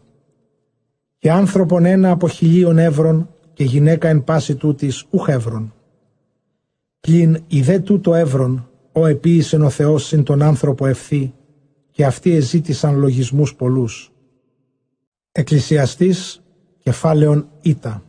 Και 1.18 1.32
άνθρωπον 1.32 1.86
ένα 1.86 2.12
από 2.12 2.28
χιλίων 2.28 2.78
εύρων 2.78 3.30
και 3.54 3.64
γυναίκα 3.64 4.08
εν 4.08 4.24
πάση 4.24 4.56
τούτης 4.56 5.06
ούχ 5.10 5.28
εύρον. 5.28 5.74
Πλην 7.00 7.44
η 7.48 7.62
δε 7.62 7.80
τούτο 7.80 8.14
εύρον, 8.14 8.70
ο 8.92 9.06
επίησεν 9.06 9.62
ο 9.62 9.70
Θεός 9.70 10.06
συν 10.06 10.24
τον 10.24 10.42
άνθρωπο 10.42 10.86
ευθύ, 10.86 11.34
και 11.92 12.06
αυτοί 12.06 12.32
εζήτησαν 12.32 12.96
λογισμούς 12.96 13.56
πολλούς. 13.56 14.12
Εκκλησιαστής, 15.32 16.44
κεφάλαιον 16.80 17.50
Ήτα. 17.62 18.04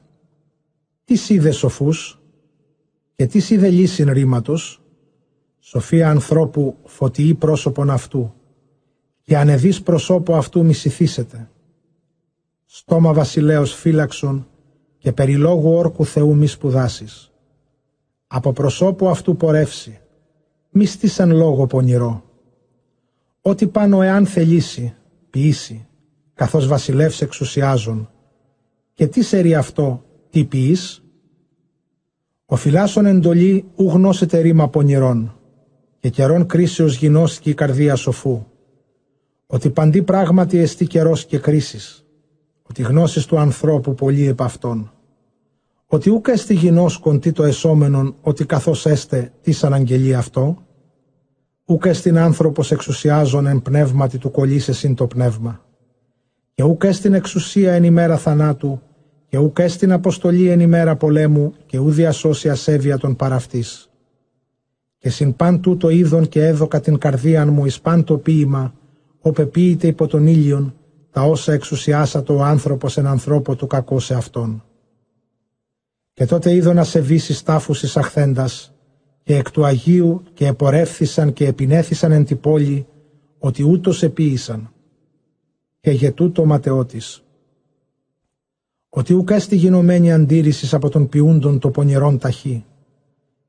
Τι 1.11 1.35
είδε 1.35 1.51
σοφούς 1.51 2.21
και 3.17 3.27
τι 3.27 3.55
είδε 3.55 3.71
λύσιν 3.71 4.13
ρήματος, 4.13 4.83
σοφία 5.59 6.11
ανθρώπου 6.11 6.77
φωτιή 6.85 7.35
πρόσωπον 7.35 7.91
αυτού, 7.91 8.35
και 9.23 9.37
ανεδείς 9.37 9.83
προσώπο 9.83 10.35
αυτού 10.35 10.65
μισηθήσετε. 10.65 11.51
Στόμα 12.65 13.13
βασιλέως 13.13 13.75
φύλαξον 13.75 14.49
και 14.99 15.13
περιλόγου 15.13 15.71
όρκου 15.71 16.05
Θεού 16.05 16.37
μη 16.37 16.47
σπουδάσεις. 16.47 17.33
Από 18.27 18.53
προσώπου 18.53 19.09
αυτού 19.09 19.37
πορεύσει, 19.37 20.01
μη 20.71 20.85
στήσαν 20.85 21.31
λόγο 21.31 21.67
πονηρό. 21.67 22.25
Ό,τι 23.41 23.67
πάνω 23.67 24.03
εάν 24.03 24.27
θελήσει, 24.27 24.95
ποιήσει, 25.31 25.87
καθώς 26.35 26.67
βασιλεύς 26.67 27.21
εξουσιάζουν. 27.21 28.11
Και 28.95 29.07
τι 29.07 29.23
σερεί 29.23 29.55
αυτό, 29.55 30.05
τι 30.31 30.45
ποιείς; 30.45 31.00
Ο 32.53 32.57
φυλάσσον 32.57 33.07
εντολή 33.07 33.65
ου 33.77 33.89
γνώσετε 33.89 34.39
ρήμα 34.39 34.69
πονηρών, 34.69 35.35
και 36.01 36.09
καιρών 36.09 36.47
κρίσεως 36.47 36.97
γινώσκει 36.97 37.51
η 37.51 37.55
καρδία 37.55 37.97
σοφού. 37.97 38.45
Ότι 39.47 39.71
παντή 39.71 40.03
πράγματι 40.03 40.59
εστί 40.59 40.87
καιρός 40.87 41.25
και 41.25 41.39
κρίσης, 41.39 42.07
ότι 42.63 42.83
γνώσεις 42.83 43.27
του 43.27 43.39
ανθρώπου 43.39 43.95
πολύ 43.95 44.29
επ' 44.29 44.43
αυτόν. 44.43 44.93
Ότι 45.87 46.11
ούκα 46.11 46.33
εστι 46.33 46.55
γινώσκον 46.55 47.21
τι 47.21 47.33
το 47.33 47.43
εσώμενον, 47.43 48.15
ότι 48.21 48.47
καθώς 48.47 48.87
έστε 48.87 49.33
τις 49.41 49.59
σαν 49.59 49.75
αγγελία 49.75 50.19
αυτό, 50.19 50.59
ούκα 51.65 51.95
στην 51.95 52.19
άνθρωπος 52.19 52.71
εξουσιάζον 52.71 53.47
εν 53.47 53.63
πνεύματι 53.63 54.19
του 54.19 54.31
κολλήσε 54.31 54.73
συν 54.73 54.95
το 54.95 55.07
πνεύμα. 55.07 55.65
Και 56.55 56.63
ούκα 56.63 56.93
στην 56.93 57.15
εξουσία 57.15 57.73
εν 57.73 57.85
ημέρα 57.85 58.17
θανάτου, 58.17 58.83
και 59.31 59.39
ούκ 59.39 59.57
στην 59.67 59.93
αποστολή 59.93 60.49
εν 60.49 60.61
ημέρα 60.61 60.97
πολέμου 60.97 61.55
και 61.67 61.79
ου 61.79 61.91
διασώσει 61.91 62.49
ασέβεια 62.49 62.99
των 62.99 63.17
παραυτής. 63.17 63.91
Και 64.99 65.11
συν 65.11 65.37
παν 65.37 65.61
τούτο 65.61 65.89
είδον 65.89 66.29
και 66.29 66.47
έδωκα 66.47 66.81
την 66.81 66.99
καρδίαν 66.99 67.49
μου 67.49 67.65
εις 67.65 67.81
παν 67.81 68.05
το 68.05 68.19
ποίημα, 68.19 68.75
πεποίηται 69.33 69.87
υπό 69.87 70.07
τον 70.07 70.27
ήλιον, 70.27 70.75
τα 71.11 71.23
όσα 71.23 71.53
εξουσιάσατο 71.53 72.37
ο 72.37 72.43
άνθρωπος 72.43 72.97
εν 72.97 73.07
ανθρώπο 73.07 73.55
του 73.55 73.67
κακό 73.67 73.99
σε 73.99 74.15
αυτόν. 74.15 74.65
Και 76.13 76.27
τότε 76.27 76.55
είδω 76.55 76.73
να 76.73 76.85
σε 76.85 77.01
βήσει 77.01 77.45
τάφους 77.45 77.83
εισαχθέντας, 77.83 78.75
και 79.23 79.37
εκ 79.37 79.51
του 79.51 79.65
Αγίου 79.65 80.23
και 80.35 80.47
επορεύθησαν 80.47 81.33
και 81.33 81.47
επινέθησαν 81.47 82.13
εν 82.13 82.25
τη 82.25 82.35
πόλη, 82.35 82.87
ότι 83.39 83.63
ούτως 83.63 84.03
επίησαν. 84.03 84.73
Και 85.81 85.91
για 85.91 86.13
τούτο 86.13 86.45
ματαιώτης. 86.45 87.25
Ότι 88.91 89.15
ουκ 89.15 89.31
έστι 89.31 89.57
γινωμένη 89.57 90.13
αντίρρησης 90.13 90.75
από 90.75 90.89
τον 90.89 91.09
ποιούντον 91.09 91.59
το 91.59 91.71
πονηρόν 91.71 92.19
ταχύ. 92.19 92.65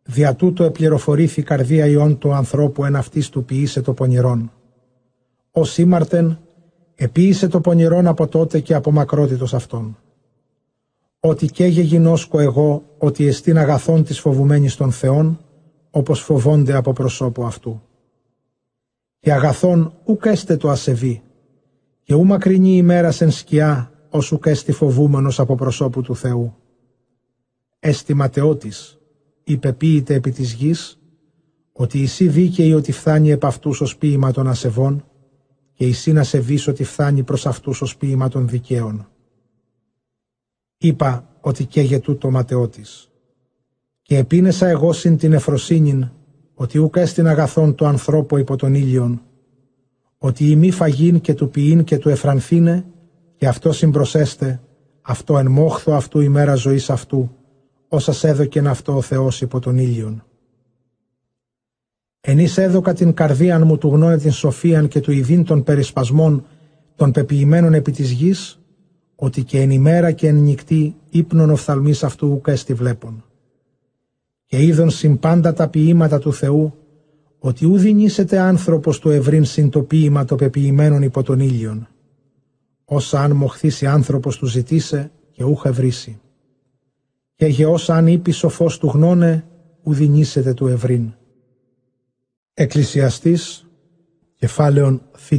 Δια 0.03 0.35
τούτο 0.35 0.63
επληροφορήθη 0.63 1.39
η 1.39 1.43
καρδία 1.43 1.85
ιών 1.85 2.17
του 2.17 2.33
ανθρώπου 2.33 2.85
εν 2.85 2.95
αυτής 2.95 3.29
του 3.29 3.45
ποιήσε 3.45 3.81
το 3.81 3.93
πονηρόν. 3.93 4.51
Ο 5.51 5.63
σήμαρτεν 5.63 6.39
επίησε 6.95 7.47
το 7.47 7.61
πονηρόν 7.61 8.07
από 8.07 8.27
τότε 8.27 8.59
και 8.59 8.73
από 8.73 8.91
μακρότητος 8.91 9.53
αυτόν. 9.53 9.97
Ότι 11.19 11.47
και 11.47 11.65
γινώσκω 11.65 12.39
εγώ 12.39 12.83
ότι 12.97 13.27
εστίν 13.27 13.57
αγαθόν 13.57 14.03
της 14.03 14.19
φοβουμένης 14.19 14.75
των 14.75 14.91
Θεών, 14.91 15.39
όπως 15.91 16.21
φοβόνται 16.21 16.73
από 16.73 16.93
προσώπου 16.93 17.45
αυτού. 17.45 17.81
Και 19.19 19.33
αγαθόν 19.33 19.93
ουκ 20.05 20.25
έστε 20.25 20.57
το 20.57 20.69
ασεβή, 20.69 21.21
και 22.03 22.13
ου 22.13 22.25
μακρινή 22.25 22.75
ημέρα 22.75 23.13
εν 23.19 23.31
σκιά, 23.31 23.90
ως 24.13 24.31
ουκ 24.31 24.45
έστι 24.45 24.71
φοβούμενος 24.71 25.39
από 25.39 25.55
προσώπου 25.55 26.01
του 26.01 26.15
Θεού. 26.15 26.55
Έστι 27.79 28.13
ματαιώτης, 28.13 28.99
υπεποίηται 29.43 30.13
επί 30.13 30.31
της 30.31 30.53
γης, 30.53 30.99
ότι 31.71 32.01
εσύ 32.01 32.27
δίκαιη 32.27 32.73
ότι 32.73 32.91
φτάνει 32.91 33.31
επ' 33.31 33.45
αυτούς 33.45 33.81
ως 33.81 33.97
ποίημα 33.97 34.31
των 34.31 34.47
ασεβών, 34.47 35.05
και 35.73 35.85
εσύ 35.85 36.11
να 36.11 36.23
σε 36.23 36.43
ότι 36.67 36.83
φτάνει 36.83 37.23
προς 37.23 37.45
αυτούς 37.45 37.81
ως 37.81 37.97
ποίημα 37.97 38.27
των 38.29 38.47
δικαίων. 38.47 39.07
Είπα 40.77 41.37
ότι 41.41 41.65
καίγε 41.65 41.99
τούτο 41.99 42.31
ματαιώτης. 42.31 43.11
Και 44.01 44.17
επίνεσα 44.17 44.67
εγώ 44.67 44.93
συν 44.93 45.17
την 45.17 45.33
εφροσύνην, 45.33 46.09
ότι 46.53 46.77
ούκ 46.77 46.95
έστειν 46.95 47.27
αγαθόν 47.27 47.75
το 47.75 47.85
ανθρώπο 47.85 48.37
υπό 48.37 48.55
τον 48.55 48.73
ήλιον, 48.73 49.21
ότι 50.17 50.49
η 50.49 50.55
μη 50.55 50.71
φαγήν 50.71 51.21
και 51.21 51.33
του 51.33 51.49
ποιήν 51.49 51.83
και 51.83 51.97
του 51.97 52.09
εφρανθήνε, 52.09 52.85
και 53.41 53.47
αυτό 53.47 53.71
συμπροσέστε, 53.71 54.61
αυτό 55.01 55.37
εν 55.37 55.47
μόχθο 55.47 55.91
αυτού 55.91 56.19
ημέρα 56.19 56.55
ζωής 56.55 56.89
αυτού, 56.89 57.31
όσα 57.87 58.27
έδωκεν 58.27 58.67
αυτό 58.67 58.95
ο 58.95 59.01
Θεός 59.01 59.41
υπό 59.41 59.59
τον 59.59 59.77
ήλιον. 59.77 60.23
Ενείς 62.21 62.57
έδωκα 62.57 62.93
την 62.93 63.13
καρδίαν 63.13 63.65
μου 63.65 63.77
του 63.77 63.87
γνώνε 63.87 64.17
την 64.17 64.31
σοφίαν 64.31 64.87
και 64.87 64.99
του 64.99 65.11
ειδήν 65.11 65.43
των 65.43 65.63
περισπασμών 65.63 66.45
των 66.95 67.11
πεποιημένων 67.11 67.73
επί 67.73 67.91
της 67.91 68.11
γης, 68.11 68.59
ότι 69.15 69.43
και 69.43 69.59
εν 69.59 69.71
ημέρα 69.71 70.11
και 70.11 70.27
εν 70.27 70.35
νυχτή 70.35 70.95
ύπνον 71.09 71.49
οφθαλμής 71.49 72.03
αυτού 72.03 72.27
ουκέστη 72.27 72.73
βλέπων. 72.73 73.25
Και 74.45 74.63
είδον 74.63 74.89
συμπάντα 74.89 75.53
τα 75.53 75.67
ποίηματα 75.67 76.19
του 76.19 76.33
Θεού, 76.33 76.73
ότι 77.39 77.65
ου 77.65 77.77
νήσεται 77.77 78.39
άνθρωπος 78.39 78.99
του 78.99 79.09
ευρύν 79.09 79.45
συν 79.45 79.69
το 79.69 79.81
ποίημα 79.81 80.25
το 80.25 80.35
πεποιημένων 80.35 81.01
υπό 81.01 81.23
τον 81.23 81.39
ήλιον. 81.39 81.87
Όσα 82.93 83.21
αν 83.21 83.31
μοχθήσει 83.31 83.85
άνθρωπος 83.85 84.37
του 84.37 84.45
ζητήσε 84.45 85.11
και 85.31 85.43
ούχε 85.43 85.69
βρήσει. 85.69 86.19
Και 87.35 87.45
γεώσα 87.45 87.95
αν 87.95 88.07
είπε 88.07 88.31
σοφός 88.31 88.77
του 88.77 88.87
γνώνε, 88.87 89.45
ου 89.83 89.93
νήσεται 89.93 90.53
του 90.53 90.67
ευρύν. 90.67 91.13
Εκκλησιαστής, 92.53 93.67
κεφάλαιον 94.35 95.01
Θ. 95.17 95.31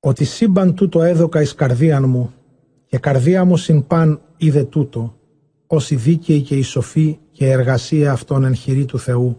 Ότι 0.00 0.24
σύμπαν 0.24 0.74
τούτο 0.74 1.02
έδωκα 1.02 1.40
εις 1.40 1.54
καρδίαν 1.54 2.08
μου, 2.08 2.32
και 2.86 2.98
καρδία 2.98 3.44
μου 3.44 3.56
συν 3.56 3.86
παν 3.86 4.20
είδε 4.36 4.64
τούτο, 4.64 5.16
ως 5.66 5.90
η 5.90 5.96
δίκαιη 5.96 6.42
και 6.42 6.56
η 6.56 6.62
σοφή 6.62 7.18
και 7.30 7.50
εργασία 7.50 8.12
αυτών 8.12 8.44
εν 8.44 8.54
χειρή 8.54 8.84
του 8.84 8.98
Θεού, 8.98 9.38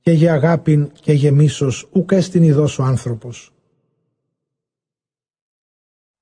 και 0.00 0.10
για 0.10 0.32
αγάπην 0.32 0.90
και 1.00 1.12
για 1.12 1.32
μίσος 1.32 1.88
ούκ 1.92 2.12
έστιν 2.12 2.42
ειδός 2.42 2.78
ο 2.78 2.82
άνθρωπος. 2.82 3.55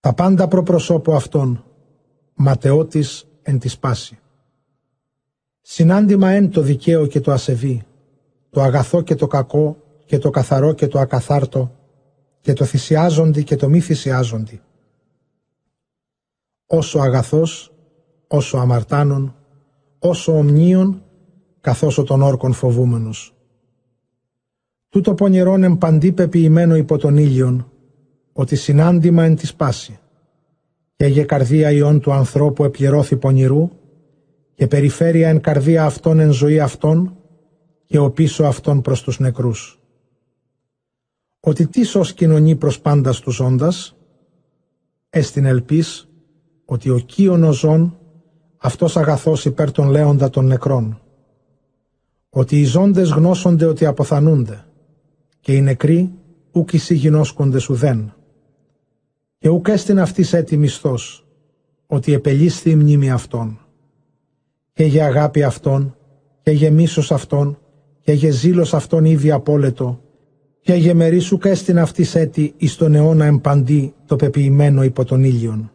Τα 0.04 0.12
πάντα 0.12 0.48
προπροσώπου 0.48 1.14
αυτών, 1.14 1.64
ματαιώτης 2.34 3.26
εν 3.42 3.58
τη 3.58 3.74
πάση. 3.80 4.18
Συνάντημα 5.60 6.30
εν 6.30 6.50
το 6.50 6.60
δικαίο 6.60 7.06
και 7.06 7.20
το 7.20 7.32
ασεβή, 7.32 7.82
το 8.50 8.60
αγαθό 8.60 9.02
και 9.02 9.14
το 9.14 9.26
κακό 9.26 9.76
και 10.04 10.18
το 10.18 10.30
καθαρό 10.30 10.72
και 10.72 10.86
το 10.86 10.98
ακαθάρτο 10.98 11.72
και 12.40 12.52
το 12.52 12.64
θυσιάζοντι 12.64 13.44
και 13.44 13.56
το 13.56 13.68
μη 13.68 13.80
θυσιάζοντι. 13.80 14.60
Όσο 16.66 16.98
αγαθός, 16.98 17.72
όσο 18.26 18.56
αμαρτάνων, 18.56 19.34
όσο 19.98 20.36
ομνίων, 20.36 21.02
καθώς 21.60 21.98
ο 21.98 22.02
των 22.02 22.22
όρκων 22.22 22.52
φοβούμενος. 22.52 23.34
Τούτο 24.88 25.14
πονηρόν 25.14 25.62
εμπαντή 25.62 26.12
πεποιημένο 26.12 26.76
υπό 26.76 26.98
τον 26.98 27.16
ήλιον, 27.16 27.68
ότι 28.36 28.56
συνάντημα 28.56 29.24
εν 29.24 29.36
της 29.36 29.54
πάση, 29.54 29.98
και 30.96 31.06
για 31.06 31.24
καρδία 31.24 31.70
ιών 31.70 32.00
του 32.00 32.12
ανθρώπου 32.12 32.64
επληρώθη 32.64 33.16
πονηρού, 33.16 33.70
και 34.54 34.66
περιφέρεια 34.66 35.28
εν 35.28 35.40
καρδία 35.40 35.84
αυτών 35.84 36.18
εν 36.18 36.32
ζωή 36.32 36.60
αυτών, 36.60 37.16
και 37.86 37.98
ο 37.98 38.10
πίσω 38.10 38.44
αυτών 38.44 38.80
προς 38.80 39.02
τους 39.02 39.18
νεκρούς. 39.18 39.80
Ότι 41.40 41.66
τι 41.66 41.84
σως 41.84 42.12
κοινωνεί 42.12 42.56
προς 42.56 42.80
πάντας 42.80 43.20
του 43.20 43.30
ζώντας, 43.30 43.96
έστιν 45.10 45.44
ελπίς, 45.44 46.08
ότι 46.64 46.90
ο 46.90 46.98
κύων 46.98 47.52
ζών, 47.52 47.98
αυτός 48.56 48.96
αγαθός 48.96 49.44
υπέρ 49.44 49.70
των 49.70 49.88
λέοντα 49.88 50.30
των 50.30 50.46
νεκρών. 50.46 51.00
Ότι 52.30 52.60
οι 52.60 52.64
ζώντες 52.64 53.10
γνώσονται 53.10 53.66
ότι 53.66 53.86
αποθανούνται, 53.86 54.64
και 55.40 55.52
οι 55.52 55.60
νεκροί 55.60 56.14
ούκ 56.52 56.72
εισι 56.72 56.94
γινώσκονται 56.94 57.60
ουδέν. 57.70 58.14
Και 59.44 59.50
ούκ 59.50 59.68
έστιν 59.68 60.00
αυτής 60.00 60.32
έτη 60.32 60.56
μισθός, 60.56 61.26
ότι 61.86 62.12
επελίσθη 62.12 62.70
η 62.70 62.74
μνήμη 62.74 63.10
αυτών. 63.10 63.58
Και 64.72 64.84
για 64.84 65.06
αγάπη 65.06 65.42
αυτών, 65.42 65.96
και 66.42 66.50
για 66.50 66.70
μίσος 66.70 67.12
αυτών, 67.12 67.58
και 68.00 68.12
για 68.12 68.30
ζήλος 68.30 68.74
αυτόν 68.74 69.04
ήδη 69.04 69.30
απόλετο, 69.30 70.00
και 70.60 70.74
για 70.74 70.94
μερίσου 70.94 71.38
κέστην 71.38 71.78
αυτής 71.78 72.14
έτη 72.14 72.54
εις 72.56 72.76
τον 72.76 72.94
αιώνα 72.94 73.24
εμπαντή 73.24 73.94
το 74.06 74.16
πεποιημένο 74.16 74.82
υπό 74.82 75.04
τον 75.04 75.24
ήλιον. 75.24 75.72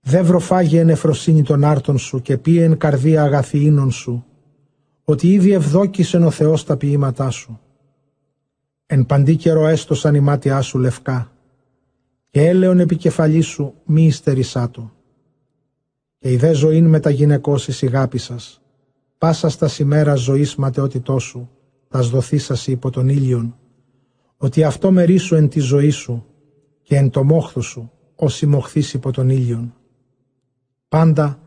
Δε 0.00 0.22
βροφάγει 0.22 0.76
εν 0.76 0.88
εφροσύνη 0.88 1.42
των 1.42 1.64
άρτων 1.64 1.98
σου 1.98 2.22
και 2.22 2.38
πει 2.38 2.58
εν 2.58 2.76
καρδία 2.76 3.22
αγαθιήνων 3.22 3.90
σου, 3.90 4.24
ότι 5.04 5.32
ήδη 5.32 5.52
ευδόκησεν 5.52 6.22
ο 6.22 6.30
Θεός 6.30 6.64
τα 6.64 6.76
ποίηματά 6.76 7.30
σου. 7.30 7.60
Εν 8.86 9.06
παντή 9.06 9.36
καιρό 9.36 9.66
έστωσαν 9.66 10.14
η 10.14 10.20
μάτια 10.20 10.60
σου 10.60 10.78
λευκά, 10.78 11.30
και 12.36 12.46
έλεον 12.46 12.78
επικεφαλή 12.78 13.40
σου 13.40 13.74
μη 13.84 14.06
υστερησά 14.06 14.70
το. 14.70 14.90
Και 16.18 16.32
η 16.32 16.36
δε 16.36 16.52
ζωήν 16.52 16.86
με 16.86 17.00
τα 17.00 17.10
γυναικός 17.10 17.68
εις 17.68 17.84
σας, 18.14 18.62
πάσα 19.18 19.48
στα 19.48 19.68
σημέρα 19.68 20.14
ζωής 20.14 20.56
ματαιότητός 20.56 21.22
σου, 21.22 21.50
θα 21.88 22.00
δοθήσασαι 22.00 22.70
υπό 22.70 22.90
τον 22.90 23.08
ήλιον, 23.08 23.56
ότι 24.36 24.64
αυτό 24.64 24.90
μερίσου 24.90 25.34
εν 25.34 25.48
τη 25.48 25.60
ζωή 25.60 25.90
σου 25.90 26.26
και 26.82 26.96
εν 26.96 27.10
το 27.10 27.24
μόχθο 27.24 27.60
σου, 27.60 27.90
όσοι 28.14 28.46
μοχθείς 28.46 28.94
υπό 28.94 29.10
τον 29.10 29.28
ήλιον. 29.28 29.74
Πάντα, 30.88 31.38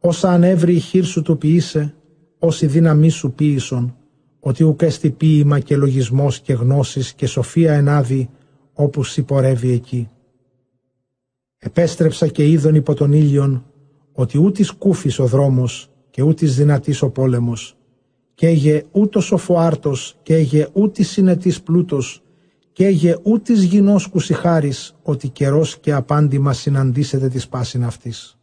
όσα 0.00 0.30
ανέβρει 0.30 0.74
η 0.74 0.80
χείρ 0.80 1.04
σου 1.04 1.22
του 1.22 1.38
ποιήσε, 1.38 1.94
όσοι 2.38 2.66
δύναμή 2.66 3.08
σου 3.08 3.32
ποιήσον, 3.32 3.96
ότι 4.40 4.64
ουκέστη 4.64 5.10
ποίημα 5.10 5.60
και 5.60 5.76
λογισμός 5.76 6.40
και 6.40 6.52
γνώσης 6.52 7.12
και 7.12 7.26
σοφία 7.26 7.72
ενάδει, 7.72 8.30
όπου 8.72 9.04
συμπορεύει 9.04 9.70
εκεί. 9.70 10.08
Επέστρεψα 11.58 12.26
και 12.28 12.48
είδον 12.48 12.74
υπό 12.74 12.94
τον 12.94 13.12
ήλιον, 13.12 13.64
ότι 14.12 14.38
ούτις 14.38 14.70
κούφης 14.70 15.18
ο 15.18 15.26
δρόμος 15.26 15.90
και 16.10 16.22
ούτις 16.22 16.56
δυνατής 16.56 17.02
ο 17.02 17.10
πόλεμος, 17.10 17.76
και 18.34 18.46
έγε 18.46 18.84
ούτως 18.92 19.32
ο 19.32 19.36
φοάρτος, 19.36 20.18
και 20.22 20.34
έγε 20.34 20.68
ούτης 20.72 21.08
συνετής 21.08 21.62
πλούτος, 21.62 22.22
και 22.72 22.86
έγε 22.86 23.18
ούτης 23.22 23.62
γινώσκους 23.62 24.30
χάρις, 24.30 24.96
ότι 25.02 25.28
καιρός 25.28 25.78
και 25.78 25.92
απάντημα 25.92 26.52
συναντήσετε 26.52 27.28
της 27.28 27.48
πάσιν 27.48 27.84
αυτής. 27.84 28.38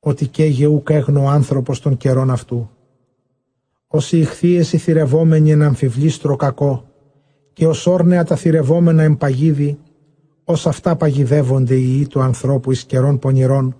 Ότι 0.00 0.26
και 0.26 0.42
έγε 0.42 0.66
ούκ 0.66 0.90
έγνο 0.90 1.28
άνθρωπος 1.28 1.80
των 1.80 1.96
καιρών 1.96 2.30
αυτού. 2.30 2.70
Όσοι 3.86 4.18
ηχθείες 4.18 4.72
οι 4.72 4.78
θυρευόμενοι 4.78 5.50
εν 5.50 5.62
αμφιβλίστρο 5.62 6.36
κακό, 6.36 6.84
και 7.52 7.66
ως 7.66 7.86
όρνεα 7.86 8.24
τα 8.24 8.36
θυρευόμενα 8.36 9.02
εμπαγίδι, 9.02 9.78
ως 10.50 10.66
αυτά 10.66 10.96
παγιδεύονται 10.96 11.74
οι 11.74 11.94
ιοί 11.96 12.06
του 12.06 12.20
ανθρώπου 12.20 12.70
εις 12.70 12.84
καιρών 12.84 13.18
πονηρών, 13.18 13.76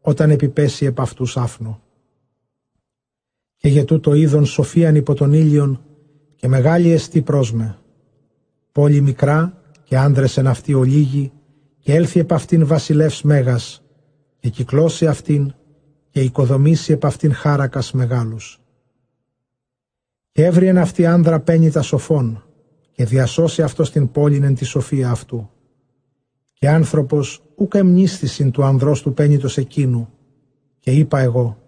όταν 0.00 0.30
επιπέσει 0.30 0.86
επ' 0.86 1.00
αυτούς 1.00 1.36
άφνο 1.36 1.80
και 3.58 3.68
για 3.68 3.84
τούτο 3.84 4.14
είδον 4.14 4.46
σοφίαν 4.46 4.94
υπό 4.94 5.14
τον 5.14 5.32
ήλιον 5.32 5.80
και 6.34 6.48
μεγάλη 6.48 6.90
εστί 6.90 7.22
πρόσμε. 7.22 7.78
πόλη 8.72 9.00
μικρά 9.00 9.62
και 9.84 9.96
άντρες 9.96 10.36
εν 10.36 10.46
αυτή 10.46 10.74
ολίγη, 10.74 11.32
και 11.78 11.94
έλθει 11.94 12.20
επ' 12.20 12.32
αυτήν 12.32 12.66
βασιλεύς 12.66 13.22
μέγας, 13.22 13.82
και 14.38 14.48
κυκλώσει 14.48 15.06
αυτήν 15.06 15.54
και 16.10 16.20
οικοδομήσει 16.20 16.92
επ' 16.92 17.04
αυτήν 17.04 17.34
χάρακας 17.34 17.92
μεγάλους. 17.92 18.60
Και 20.32 20.44
έβριεν 20.44 20.78
αυτή 20.78 21.06
άνδρα 21.06 21.40
πένιτα 21.40 21.82
σοφών, 21.82 22.42
και 22.92 23.04
διασώσει 23.04 23.62
αυτός 23.62 23.90
την 23.90 24.10
πόλην 24.10 24.42
εν 24.42 24.54
τη 24.54 24.64
σοφία 24.64 25.10
αυτού. 25.10 25.50
Και 26.58 26.68
άνθρωπος 26.68 27.42
ούκ 27.54 27.74
εμνίστησιν 27.74 28.50
του 28.50 28.64
ανδρός 28.64 29.02
του 29.02 29.14
πένιτος 29.14 29.56
εκείνου, 29.56 30.08
και 30.78 30.90
είπα 30.90 31.18
εγώ, 31.18 31.58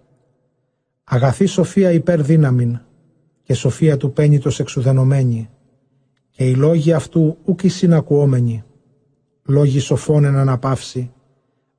αγαθή 1.04 1.46
σοφία 1.46 1.90
υπέρ 1.90 2.22
δύναμην, 2.22 2.80
και 3.42 3.54
σοφία 3.54 3.96
του 3.96 4.12
πένιτος 4.12 4.60
εξουδενωμένη, 4.60 5.50
και 6.30 6.48
οι 6.48 6.54
λόγοι 6.54 6.92
αυτού 6.92 7.38
ούκ 7.44 7.60
συνακουόμενοι, 7.64 8.64
λόγοι 9.42 9.78
σοφών 9.78 10.24
εν 10.24 10.36
αναπαύση, 10.36 11.12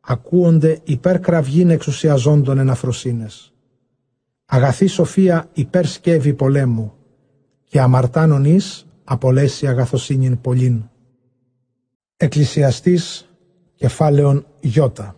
ακούονται 0.01 0.79
υπέρ 0.83 1.19
κραυγήν 1.19 1.69
εξουσιαζόντων 1.69 2.57
εν 2.57 2.69
αφροσύνες. 2.69 3.53
Αγαθή 4.45 4.87
σοφία 4.87 5.49
υπέρ 5.53 5.85
σκεύη 5.85 6.33
πολέμου, 6.33 6.93
και 7.63 7.81
αμαρτάνων 7.81 8.45
εις 8.45 8.87
απολέσει 9.03 9.67
αγαθοσύνην 9.67 10.41
πολλήν. 10.41 10.83
Εκκλησιαστής 12.23 13.29
κεφάλαιον 13.75 14.45
Ιώτα. 14.59 15.15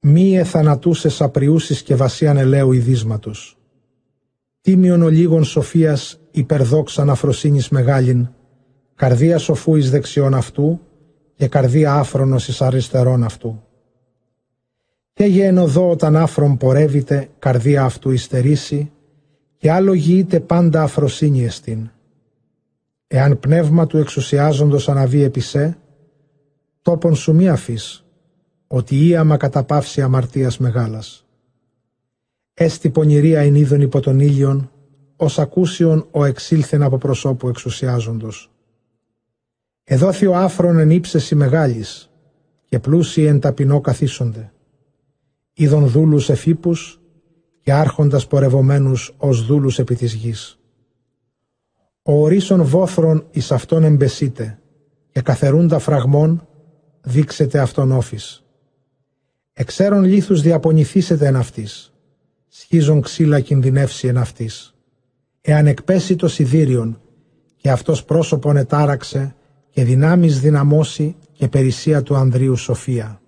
Μη 0.00 0.36
εθανατούσες 0.36 1.20
απριούσεις 1.20 1.82
και 1.82 1.94
βασίαν 1.94 2.36
ελαίου 2.36 2.72
ειδίσματος. 2.72 3.58
Τίμιον 4.60 5.02
ο 5.02 5.08
λίγων 5.08 5.44
σοφίας 5.44 6.20
υπερδόξαν 6.30 7.10
αφροσύνης 7.10 7.68
μεγάλην, 7.68 8.28
καρδία 8.94 9.38
σοφού 9.38 9.76
εις 9.76 9.90
δεξιών 9.90 10.34
αυτού 10.34 10.80
και 11.34 11.48
καρδία 11.48 11.94
άφρονος 11.94 12.48
εις 12.48 12.60
αριστερών 12.62 13.24
αυτού. 13.24 13.62
Και 15.12 15.24
γένο 15.24 15.90
όταν 15.90 16.16
άφρον 16.16 16.56
πορεύεται, 16.56 17.28
καρδία 17.38 17.84
αυτού 17.84 18.10
υστερήσει, 18.10 18.92
και 19.56 19.70
άλλο 19.70 19.92
γείται 19.92 20.40
πάντα 20.40 20.82
αφροσύνη 20.82 21.44
εστίν. 21.44 21.90
Εάν 23.10 23.40
πνεύμα 23.40 23.86
του 23.86 23.98
εξουσιάζοντος 23.98 24.88
αναβεί 24.88 25.22
επισέ, 25.22 25.78
τόπον 26.82 27.14
σου 27.14 27.34
μη 27.34 27.48
αφής, 27.48 28.04
ότι 28.66 29.06
ίαμα 29.06 29.36
καταπαύσει 29.36 30.02
αμαρτίας 30.02 30.58
μεγάλας. 30.58 31.26
Έστι 32.54 32.90
πονηρία 32.90 33.40
εν 33.40 33.54
είδων 33.54 33.80
υπό 33.80 34.00
τον 34.00 34.20
ήλιον, 34.20 34.70
ως 35.16 35.38
ακούσιον 35.38 36.06
ο 36.10 36.24
εξήλθεν 36.24 36.82
από 36.82 36.98
προσώπου 36.98 37.48
εξουσιάζοντος. 37.48 38.50
Εδόθη 39.84 40.26
ο 40.26 40.36
άφρον 40.36 40.78
εν 40.78 40.90
ύψεση 40.90 41.34
μεγάλης, 41.34 42.10
και 42.64 42.78
πλούσιοι 42.78 43.24
εν 43.24 43.40
ταπεινό 43.40 43.80
καθίσονται. 43.80 44.52
Είδων 45.52 45.86
δούλους 45.86 46.28
εφήπους, 46.28 47.00
και 47.60 47.72
άρχοντας 47.72 48.26
πορευομένους 48.26 49.14
ως 49.16 49.46
δούλους 49.46 49.78
επί 49.78 49.94
της 49.94 50.12
γης. 50.14 50.57
Ο 52.10 52.12
ορίσον 52.12 52.64
βόθρον 52.64 53.26
εις 53.30 53.52
αυτόν 53.52 53.84
εμπεσίτε, 53.84 54.58
και 55.10 55.20
καθερούντα 55.20 55.78
φραγμών 55.78 56.48
δείξετε 57.00 57.58
αυτόν 57.58 57.92
όφης. 57.92 58.44
Εξέρων 59.52 60.04
λίθους 60.04 60.42
διαπονηθήσετε 60.42 61.26
εν 61.26 61.36
αυτής, 61.36 61.92
σχίζον 62.48 63.00
ξύλα 63.00 63.40
κινδυνεύσει 63.40 64.08
εν 64.08 64.18
αυτής. 64.18 64.74
Εάν 65.40 65.66
εκπέσει 65.66 66.16
το 66.16 66.28
σιδήριον 66.28 67.00
και 67.56 67.70
αυτός 67.70 68.04
πρόσωπον 68.04 68.56
ετάραξε 68.56 69.34
και 69.70 69.84
δυνάμεις 69.84 70.40
δυναμώσει 70.40 71.16
και 71.32 71.48
περισσία 71.48 72.02
του 72.02 72.16
Ανδρίου 72.16 72.56
σοφία. 72.56 73.20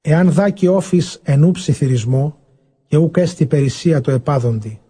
Εάν 0.00 0.32
δάκει 0.32 0.66
όφης 0.66 1.20
ενού 1.22 1.50
ψιθυρισμό 1.50 2.38
και 2.86 2.96
ούκ 2.96 3.16
έστι 3.16 3.46
περισσία 3.46 4.00
το 4.00 4.10
επάδοντι. 4.10 4.80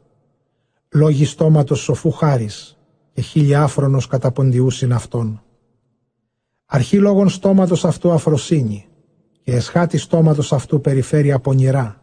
Λόγοι 0.88 1.24
στόματος 1.24 1.80
σοφού 1.80 2.10
χάρις 2.10 2.78
και 3.12 3.20
χιλιάφρονος 3.20 4.06
καταποντιούσιν 4.06 4.92
αυτόν. 4.92 5.42
Αρχή 6.66 6.98
λόγων 6.98 7.28
στόματος 7.28 7.84
αυτού 7.84 8.10
αφροσύνη 8.10 8.86
και 9.42 9.52
εσχάτη 9.52 9.98
στόματος 9.98 10.52
αυτού 10.52 10.80
περιφέρει 10.80 11.38
πονηρά 11.38 12.02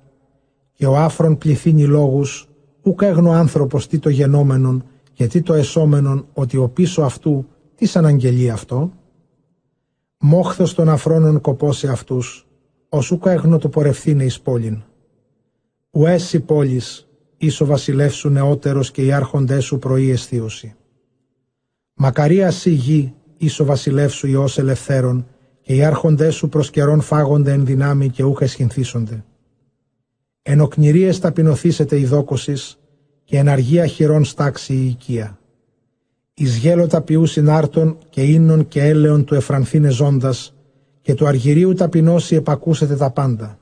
και 0.74 0.86
ο 0.86 0.98
άφρον 0.98 1.38
πληθύνει 1.38 1.86
λόγους 1.86 2.48
ούκ 2.82 3.02
έγνο 3.02 3.32
άνθρωπος 3.32 3.88
τι 3.88 4.00
το 4.00 4.10
γενόμενον 4.10 4.86
και 5.13 5.28
τι 5.28 5.41
το 5.41 5.54
εσόμενον 5.54 6.28
ότι 6.34 6.58
ο 6.58 6.69
πίσω 6.69 7.02
αυτού 7.02 7.46
τι 7.76 7.86
σαν 7.86 8.06
αγγελεί 8.06 8.50
αυτό. 8.50 8.91
Μόχθος 10.17 10.74
των 10.74 10.89
αφρόνων 10.89 11.41
κοπώσει 11.41 11.88
αυτούς, 11.88 12.48
ως 12.89 13.12
ούκ 13.12 13.26
έγνο 13.26 13.58
το 13.58 13.69
πορευθύνε 13.69 14.24
εις 14.24 14.41
πόλην. 14.41 14.84
Ουέσι 15.91 16.39
πόλης, 16.39 17.08
ίσο 17.45 17.65
βασιλεύσου 17.65 18.29
νεότερος 18.29 18.91
και 18.91 19.06
οι 19.06 19.12
άρχοντές 19.12 19.65
σου 19.65 19.79
πρωί 19.79 20.10
αισθίωση. 20.12 20.75
Μακαρία 21.93 22.51
σι 22.51 22.69
γη, 22.69 23.13
ίσο 23.38 23.65
βασιλεύσου 23.65 24.27
Υιός 24.27 24.58
ελευθέρων 24.58 25.27
και 25.62 25.75
οι 25.75 25.84
άρχοντές 25.84 26.36
σου 26.36 26.49
προς 26.49 26.69
καιρόν 26.69 27.01
φάγονται 27.01 27.51
εν 27.51 27.65
δυνάμει 27.65 28.10
και 28.10 28.23
ούχε 28.23 28.45
σχυνθίσονται. 28.45 29.23
Εν 30.41 30.60
οκνηρίες 30.62 31.19
ταπεινωθήσετε 31.19 31.99
η 31.99 32.06
δόκωσης 32.06 32.79
και 33.23 33.38
εν 33.38 33.47
αργία 33.47 33.86
χειρών 33.86 34.23
στάξει 34.23 34.73
η 34.73 34.86
οικία. 34.86 35.39
Εις 36.34 36.58
γέλο 36.58 36.88
ταπιού 36.88 37.25
συνάρτων 37.25 37.97
και 38.10 38.23
ίνων 38.23 38.67
και 38.67 38.84
έλεων 38.84 39.25
του 39.25 39.36
εφρανθήνε 39.36 39.89
ζώντας 39.89 40.56
και 41.01 41.13
του 41.13 41.27
αργυρίου 41.27 41.73
ταπεινώσει 41.73 42.36
επακούσετε 42.36 42.95
τα 42.95 43.12
πάντα. 43.12 43.58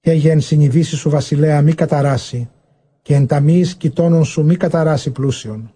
Και 0.00 0.12
για 0.12 0.32
εν 0.32 0.40
συνειδήσει 0.40 0.96
σου 0.96 1.10
βασιλέα 1.10 1.62
μη 1.62 1.72
καταράσει 1.72 2.50
και 3.02 3.14
εν 3.14 3.26
ταμείς 3.26 3.74
κοιτώνων 3.74 4.24
σου 4.24 4.44
μη 4.44 4.56
καταράσει 4.56 5.10
πλούσιον. 5.10 5.72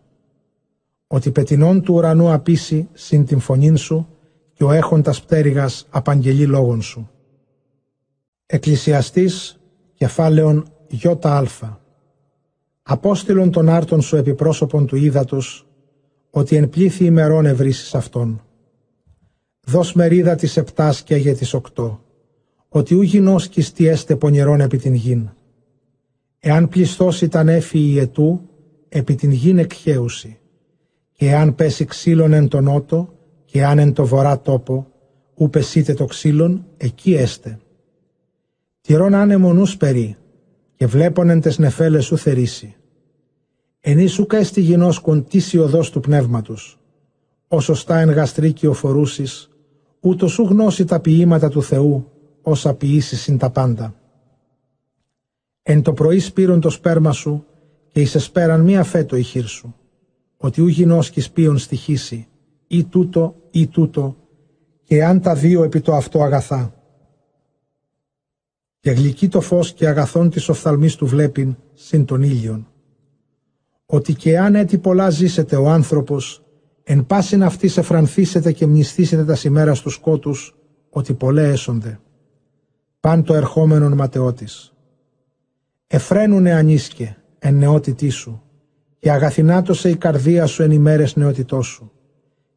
Ότι 1.07 1.31
πετινών 1.31 1.83
του 1.83 1.95
ουρανού 1.95 2.33
απίσει 2.33 2.89
συν 2.93 3.27
την 3.27 3.41
φωνήν 3.41 3.77
σου 3.77 4.09
και 4.53 4.65
ο 4.65 4.71
έχοντας 4.73 5.23
πτέρυγας 5.23 5.87
απαγγελεί 5.91 6.47
λόγων 6.47 6.83
σου. 6.83 7.11
Εκκλησιαστής 8.47 9.61
κεφάλαιον 9.95 10.67
ΙΑ 10.87 11.47
Απόστηλον 12.83 13.51
των 13.51 13.69
άρτων 13.69 14.03
σου 14.03 14.17
επιπρόσωπον 14.17 14.87
του 14.87 14.97
ύδατος, 14.97 15.67
ότι 16.31 16.57
εν 16.57 16.69
πλήθη 16.69 17.05
ημερών 17.05 17.47
ευρύσεις 17.47 17.95
αυτόν. 17.95 18.43
Δώσ' 19.67 19.93
μερίδα 19.93 20.35
της 20.35 20.57
επτάς 20.57 21.03
και 21.03 21.17
για 21.17 21.37
τις 21.37 21.55
οκτώ, 21.55 22.01
ότι 22.75 22.95
ου 22.95 23.03
γινώσκεις 23.03 23.73
τι 23.73 23.87
έστε 23.87 24.17
πονηρών 24.17 24.61
επί 24.61 24.79
την 24.79 24.95
γην. 24.95 25.31
Εάν 26.39 26.69
πληστώσει 26.69 27.29
τα 27.29 27.43
νέφη 27.43 27.79
η 27.79 27.99
ετού, 27.99 28.41
επί 28.89 29.15
την 29.15 29.31
γην 29.31 29.59
εκχέουση, 29.59 30.39
και 31.13 31.29
εάν 31.29 31.55
πέσει 31.55 31.85
ξύλων 31.85 32.33
εν 32.33 32.49
τον 32.49 32.65
νότο, 32.65 33.15
και 33.45 33.65
αν 33.65 33.79
εν 33.79 33.93
το 33.93 34.07
βορρά 34.07 34.41
τόπο, 34.41 34.87
ου 35.35 35.51
πεσείτε 35.51 35.95
το 35.95 36.05
ξύλον, 36.05 36.67
εκεί 36.77 37.15
έστε. 37.15 37.59
Τυρών 38.81 39.15
άνεμον 39.15 39.59
ους 39.59 39.77
περί, 39.77 40.17
και 40.75 40.87
βλέπον 40.87 41.29
εν 41.29 41.41
τες 41.41 41.59
νεφέλες 41.59 42.05
σου 42.05 42.17
θερήσει. 42.17 42.75
Εν 43.81 44.09
σου 44.09 44.27
κέστη 44.27 44.61
γινώσκον 44.61 45.25
τι 45.25 45.59
οδός 45.59 45.91
του 45.91 46.01
πνεύματος, 46.01 46.81
όσο 47.49 47.75
στά 47.75 47.99
εν 47.99 48.11
γαστρίκι 48.11 48.67
οφορούσεις, 48.67 49.51
ούτως 50.01 50.33
σου 50.33 50.43
γνώση 50.43 50.85
τα 50.85 51.01
ποιήματα 51.01 51.49
του 51.49 51.63
Θεού, 51.63 52.07
όσα 52.43 52.75
ποιήσεις 52.75 53.21
συν 53.21 53.39
τα 53.39 53.51
πάντα. 53.51 53.95
Εν 55.63 55.83
το 55.83 55.93
πρωί 55.93 56.19
σπήρον 56.19 56.61
το 56.61 56.71
σπέρμα 56.71 57.13
σου, 57.13 57.45
και 57.93 58.01
εις 58.01 58.15
εσπέραν 58.15 58.61
μία 58.61 58.85
φέτο 58.85 59.17
η 59.17 59.23
χείρ 59.23 59.47
σου, 59.47 59.75
ότι 60.37 60.61
ου 60.61 60.67
γινώσκεις 60.67 61.31
πίον 61.31 61.59
στοιχήσει, 61.59 62.27
ή 62.67 62.85
τούτο 62.85 63.37
ή 63.51 63.67
τούτο, 63.67 64.17
και 64.85 65.05
αν 65.05 65.21
τα 65.21 65.35
δύο 65.35 65.63
επί 65.63 65.81
το 65.81 65.95
αυτό 65.95 66.23
αγαθά. 66.23 66.75
Και 68.81 68.91
γλυκεί 68.91 69.29
το 69.29 69.41
φως 69.41 69.73
και 69.73 69.89
αγαθόν 69.89 70.31
της 70.31 70.49
οφθαλμής 70.49 70.97
του 70.97 71.07
βλέπειν 71.07 71.57
συν 71.73 72.05
τον 72.05 72.23
ήλιον. 72.23 72.67
Ότι 73.87 74.15
και 74.15 74.39
αν 74.39 74.55
έτη 74.55 74.79
πολλά 74.79 75.11
ζήσετε 75.11 75.57
ο 75.57 75.69
άνθρωπος, 75.69 76.43
εν 76.83 77.07
πάσιν 77.07 77.43
αυτής 77.43 77.77
εφρανθήσετε 77.77 78.53
και 78.53 78.67
μνηστήσετε 78.67 79.25
τα 79.25 79.35
σημέρα 79.35 79.75
στους 79.75 79.95
σκότους, 79.95 80.55
ότι 80.91 81.15
πολλές 81.15 81.53
έσονται. 81.53 82.01
Παν 83.03 83.23
το 83.23 83.35
ερχόμενον 83.35 83.93
ματαιώτης. 83.93 84.73
Εφραίνουνε 85.87 86.53
ανίσκε, 86.53 87.17
εν 87.39 87.55
νεότητή 87.55 88.09
σου, 88.09 88.43
και 88.99 89.11
αγαθινάτωσε 89.11 89.89
η 89.89 89.97
καρδία 89.97 90.47
σου 90.47 90.63
εν 90.63 90.71
ημέρες 90.71 91.17
νεότητός 91.17 91.67
σου 91.67 91.93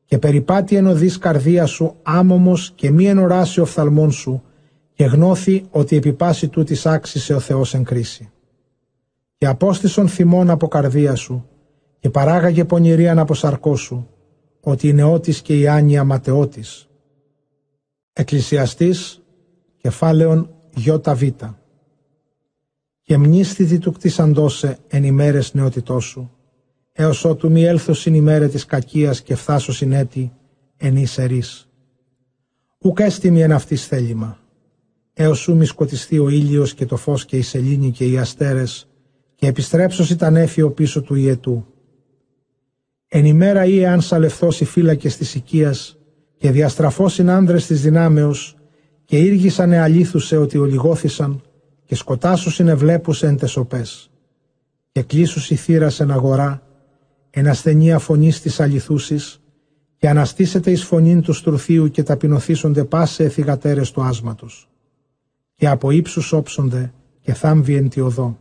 και 0.05 0.17
περιπάτη 0.17 0.75
εν 0.75 0.87
οδής 0.87 1.17
καρδία 1.17 1.65
σου 1.65 1.95
άμωμος 2.01 2.71
και 2.75 2.91
μη 2.91 3.05
εν 3.05 3.17
οράσει 3.17 3.61
οφθαλμών 3.61 4.11
σου 4.11 4.43
και 4.93 5.03
γνώθη 5.03 5.65
ότι 5.69 5.95
επί 5.95 6.13
πάση 6.13 6.47
τούτης 6.47 6.85
άξισε 6.85 7.33
ο 7.33 7.39
Θεός 7.39 7.73
εν 7.73 7.83
κρίση. 7.83 8.31
Και 9.37 9.45
απόστησον 9.47 10.07
θυμών 10.07 10.49
από 10.49 10.67
καρδία 10.67 11.15
σου 11.15 11.49
και 11.99 12.09
παράγαγε 12.09 12.65
πονηρίαν 12.65 13.19
από 13.19 13.33
σαρκώσου, 13.33 14.07
ότι 14.59 14.87
η 14.87 14.93
νεότης 14.93 15.41
και 15.41 15.59
η 15.59 15.67
άνοια 15.67 16.03
ματαιότης. 16.03 16.89
Εκκλησιαστής, 18.13 19.24
κεφάλαιον 19.85 20.49
Β. 21.15 21.23
Και 23.01 23.17
μνήστητη 23.17 23.77
του 23.77 23.91
κτίσαντώσε 23.91 24.77
εν 24.87 25.03
ημέρες 25.03 25.53
νεότητός 25.53 26.05
σου, 26.05 26.31
έως 26.91 27.25
ότου 27.25 27.51
μη 27.51 27.63
έλθω 27.63 27.93
στην 27.93 28.13
ημέρα 28.13 28.47
της 28.47 28.65
κακίας 28.65 29.21
και 29.21 29.35
φτάσω 29.35 29.73
συνέτη 29.73 30.33
εν 30.77 30.95
εις 30.95 31.67
Ουκ 32.77 32.99
έστιμη 32.99 33.41
εν 33.41 33.51
αυτής 33.51 33.87
θέλημα, 33.87 34.39
έως 35.13 35.39
σου 35.39 35.55
μη 35.55 35.65
σκοτιστεί 35.65 36.19
ο 36.19 36.29
ήλιος 36.29 36.73
και 36.73 36.85
το 36.85 36.97
φως 36.97 37.25
και 37.25 37.37
η 37.37 37.41
σελήνη 37.41 37.91
και 37.91 38.05
οι 38.05 38.17
αστέρες 38.17 38.87
και 39.35 39.47
επιστρέψω 39.47 40.15
τα 40.15 40.29
νέφιο 40.29 40.71
πίσω 40.71 41.01
του 41.01 41.15
ιετού. 41.15 41.65
Εν 43.07 43.25
ημέρα 43.25 43.65
ή 43.65 43.79
εάν 43.79 44.01
σαλευθώσει 44.01 44.65
φύλακες 44.65 45.17
της 45.17 45.35
οικίας 45.35 45.97
και 46.37 46.51
διαστραφώσιν 46.51 47.29
άνδρες 47.29 47.65
της 47.65 47.81
δυνάμεως 47.81 48.54
και 49.05 49.17
ήργησαν 49.17 49.71
εαλήθουσε 49.71 50.37
ότι 50.37 50.57
ολιγόθησαν 50.57 51.41
και 51.85 51.95
σκοτάσουσιν 51.95 52.67
ευλέπουσε 52.67 53.27
εν 53.27 53.37
τεσοπές 53.37 54.09
και 54.91 55.01
κλείσουσι 55.01 55.55
θύρα 55.55 55.91
εν 55.99 56.11
αγορά 56.11 56.61
εν 57.29 57.47
ασθενεία 57.47 57.99
φωνής 57.99 58.41
της 58.41 58.59
αληθούσης 58.59 59.39
και 59.97 60.09
αναστήσετε 60.09 60.71
εις 60.71 60.83
φωνήν 60.83 61.21
του 61.21 61.33
στρουθίου 61.33 61.89
και 61.89 62.03
ταπεινωθήσονται 62.03 62.83
πάσε 62.83 63.23
εθιγατέρες 63.23 63.91
του 63.91 64.03
άσματος. 64.03 64.69
Και 65.55 65.67
από 65.67 65.91
ύψους 65.91 66.33
όψονται 66.33 66.93
και 67.21 67.33
θάμβει 67.33 67.75
εν 67.75 67.89
τη 67.89 68.01
οδό. 68.01 68.37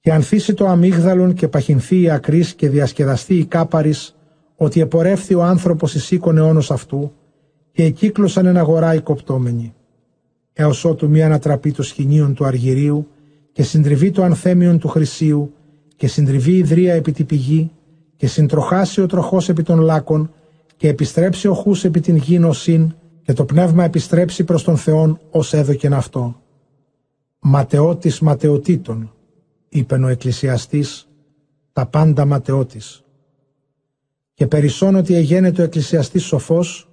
Και 0.00 0.12
ανθίσει 0.12 0.54
το 0.54 0.66
αμύγδαλον 0.66 1.34
και 1.34 1.48
παχυνθεί 1.48 2.00
η 2.00 2.10
ακρίς 2.10 2.54
και 2.54 2.68
διασκεδαστεί 2.68 3.34
η 3.34 3.44
κάπαρης 3.44 4.16
ότι 4.56 4.80
επορεύθη 4.80 5.34
ο 5.34 5.42
άνθρωπος 5.42 5.94
εις 5.94 6.10
οίκον 6.10 6.36
αιώνος 6.36 6.70
αυτού 6.70 7.12
και 7.72 7.84
εκύκλωσαν 7.84 8.46
εν 8.46 8.56
αγορά 8.56 8.94
οι 8.94 9.00
κοπτόμενοι 9.00 9.74
έως 10.52 10.84
ότου 10.84 11.08
μη 11.08 11.22
ανατραπεί 11.22 11.72
το 11.72 11.82
σχοινίον 11.82 12.34
του 12.34 12.44
αργυρίου 12.44 13.08
και 13.52 13.62
συντριβεί 13.62 14.10
το 14.10 14.22
ανθέμιον 14.22 14.78
του 14.78 14.88
χρυσίου 14.88 15.54
και 15.96 16.06
συντριβεί 16.06 16.52
η 16.52 16.58
ιδρία 16.58 16.94
επί 16.94 17.12
τη 17.12 17.24
πηγή 17.24 17.70
και 18.16 18.26
συντροχάσει 18.26 19.00
ο 19.00 19.06
τροχός 19.06 19.48
επί 19.48 19.62
των 19.62 19.80
λάκων 19.80 20.32
και 20.76 20.88
επιστρέψει 20.88 21.48
ο 21.48 21.54
χούς 21.54 21.84
επί 21.84 22.00
την 22.00 22.16
γη 22.16 22.38
νοσήν 22.38 22.94
και 23.22 23.32
το 23.32 23.44
πνεύμα 23.44 23.84
επιστρέψει 23.84 24.44
προς 24.44 24.64
τον 24.64 24.76
Θεόν 24.76 25.20
ως 25.30 25.52
έδωκεν 25.52 25.92
αυτό. 25.92 26.40
Ματαιώτης 27.38 28.20
ματαιωτήτων, 28.20 29.12
είπε 29.68 29.94
ο 29.94 30.08
εκκλησιαστής, 30.08 31.08
τα 31.72 31.86
πάντα 31.86 32.24
ματαιώτης. 32.24 33.04
Και 34.34 34.46
περισσόν 34.46 34.94
ότι 34.94 35.14
εγένετο 35.14 35.62
ο 35.62 35.64
εκκλησιαστής 35.64 36.24
σοφός, 36.24 36.89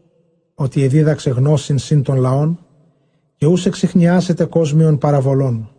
ότι 0.59 0.83
εδίδαξε 0.83 1.29
γνώσιν 1.29 1.77
συν 1.77 2.03
των 2.03 2.17
λαών, 2.17 2.59
και 3.35 3.45
ούς 3.45 3.65
εξηχνιάσετε 3.65 4.45
κόσμιων 4.45 4.97
παραβολών. 4.97 5.71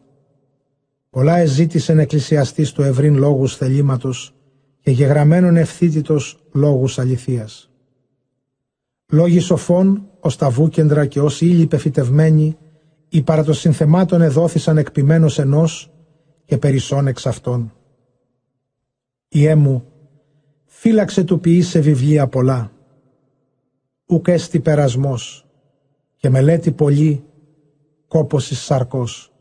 Πολλά 1.10 1.36
εζήτησεν 1.36 1.98
εκκλησιαστής 1.98 2.72
του 2.72 2.82
ευρύν 2.82 3.16
λόγους 3.16 3.56
θελήματος 3.56 4.34
και 4.80 4.90
γεγραμμένων 4.90 5.56
ευθύτητος 5.56 6.38
λόγους 6.52 6.98
αληθείας. 6.98 7.70
Λόγοι 9.06 9.38
σοφών, 9.38 10.08
ως 10.20 10.36
τα 10.36 10.50
βούκεντρα 10.50 11.06
και 11.06 11.20
ως 11.20 11.40
ύλοι 11.40 11.66
πεφυτευμένοι, 11.66 12.56
οι 13.08 13.22
παρά 13.22 13.44
των 13.44 13.54
συνθεμάτων 13.54 14.22
εδόθησαν 14.22 14.78
εκπημένος 14.78 15.38
ενός 15.38 15.90
και 16.44 16.58
περισσών 16.58 17.06
εξ 17.06 17.26
αυτών. 17.26 17.72
Ιέ 19.28 19.54
μου, 19.54 19.84
φύλαξε 20.64 21.24
του 21.24 21.40
ποιή 21.40 21.62
σε 21.62 21.80
βιβλία 21.80 22.26
πολλά. 22.28 22.72
Ουκ 24.10 24.28
έστι 24.28 24.60
περασμός 24.60 25.46
και 26.16 26.30
μελέτη 26.30 26.72
πολύ 26.72 27.24
κόπος 28.08 28.50
εις 28.50 28.60
σαρκός. 28.60 29.32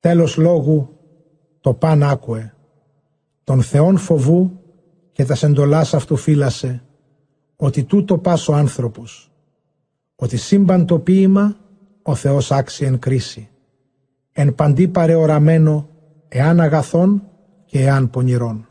Τέλος 0.00 0.36
λόγου 0.36 0.98
το 1.60 1.74
παν 1.74 2.02
άκουε. 2.02 2.54
Τον 3.44 3.62
Θεόν 3.62 3.96
φοβού 3.96 4.50
και 5.12 5.24
τας 5.24 5.38
σεντολάς 5.38 5.94
αυτού 5.94 6.16
φύλασε 6.16 6.82
ότι 7.56 7.84
τούτο 7.84 8.18
πάσο 8.18 8.52
άνθρωπος. 8.52 9.30
Ότι 10.16 10.36
σύμπαν 10.36 10.86
το 10.86 10.98
ποίημα 10.98 11.56
ο 12.02 12.14
Θεός 12.14 12.52
άξει 12.52 12.84
εν 12.84 12.98
κρίση. 12.98 13.48
Εν 14.32 14.54
παντή 14.54 14.88
παρεοραμένο 14.88 15.88
εάν 16.28 16.60
αγαθών 16.60 17.22
και 17.64 17.80
εάν 17.80 18.10
πονηρών. 18.10 18.67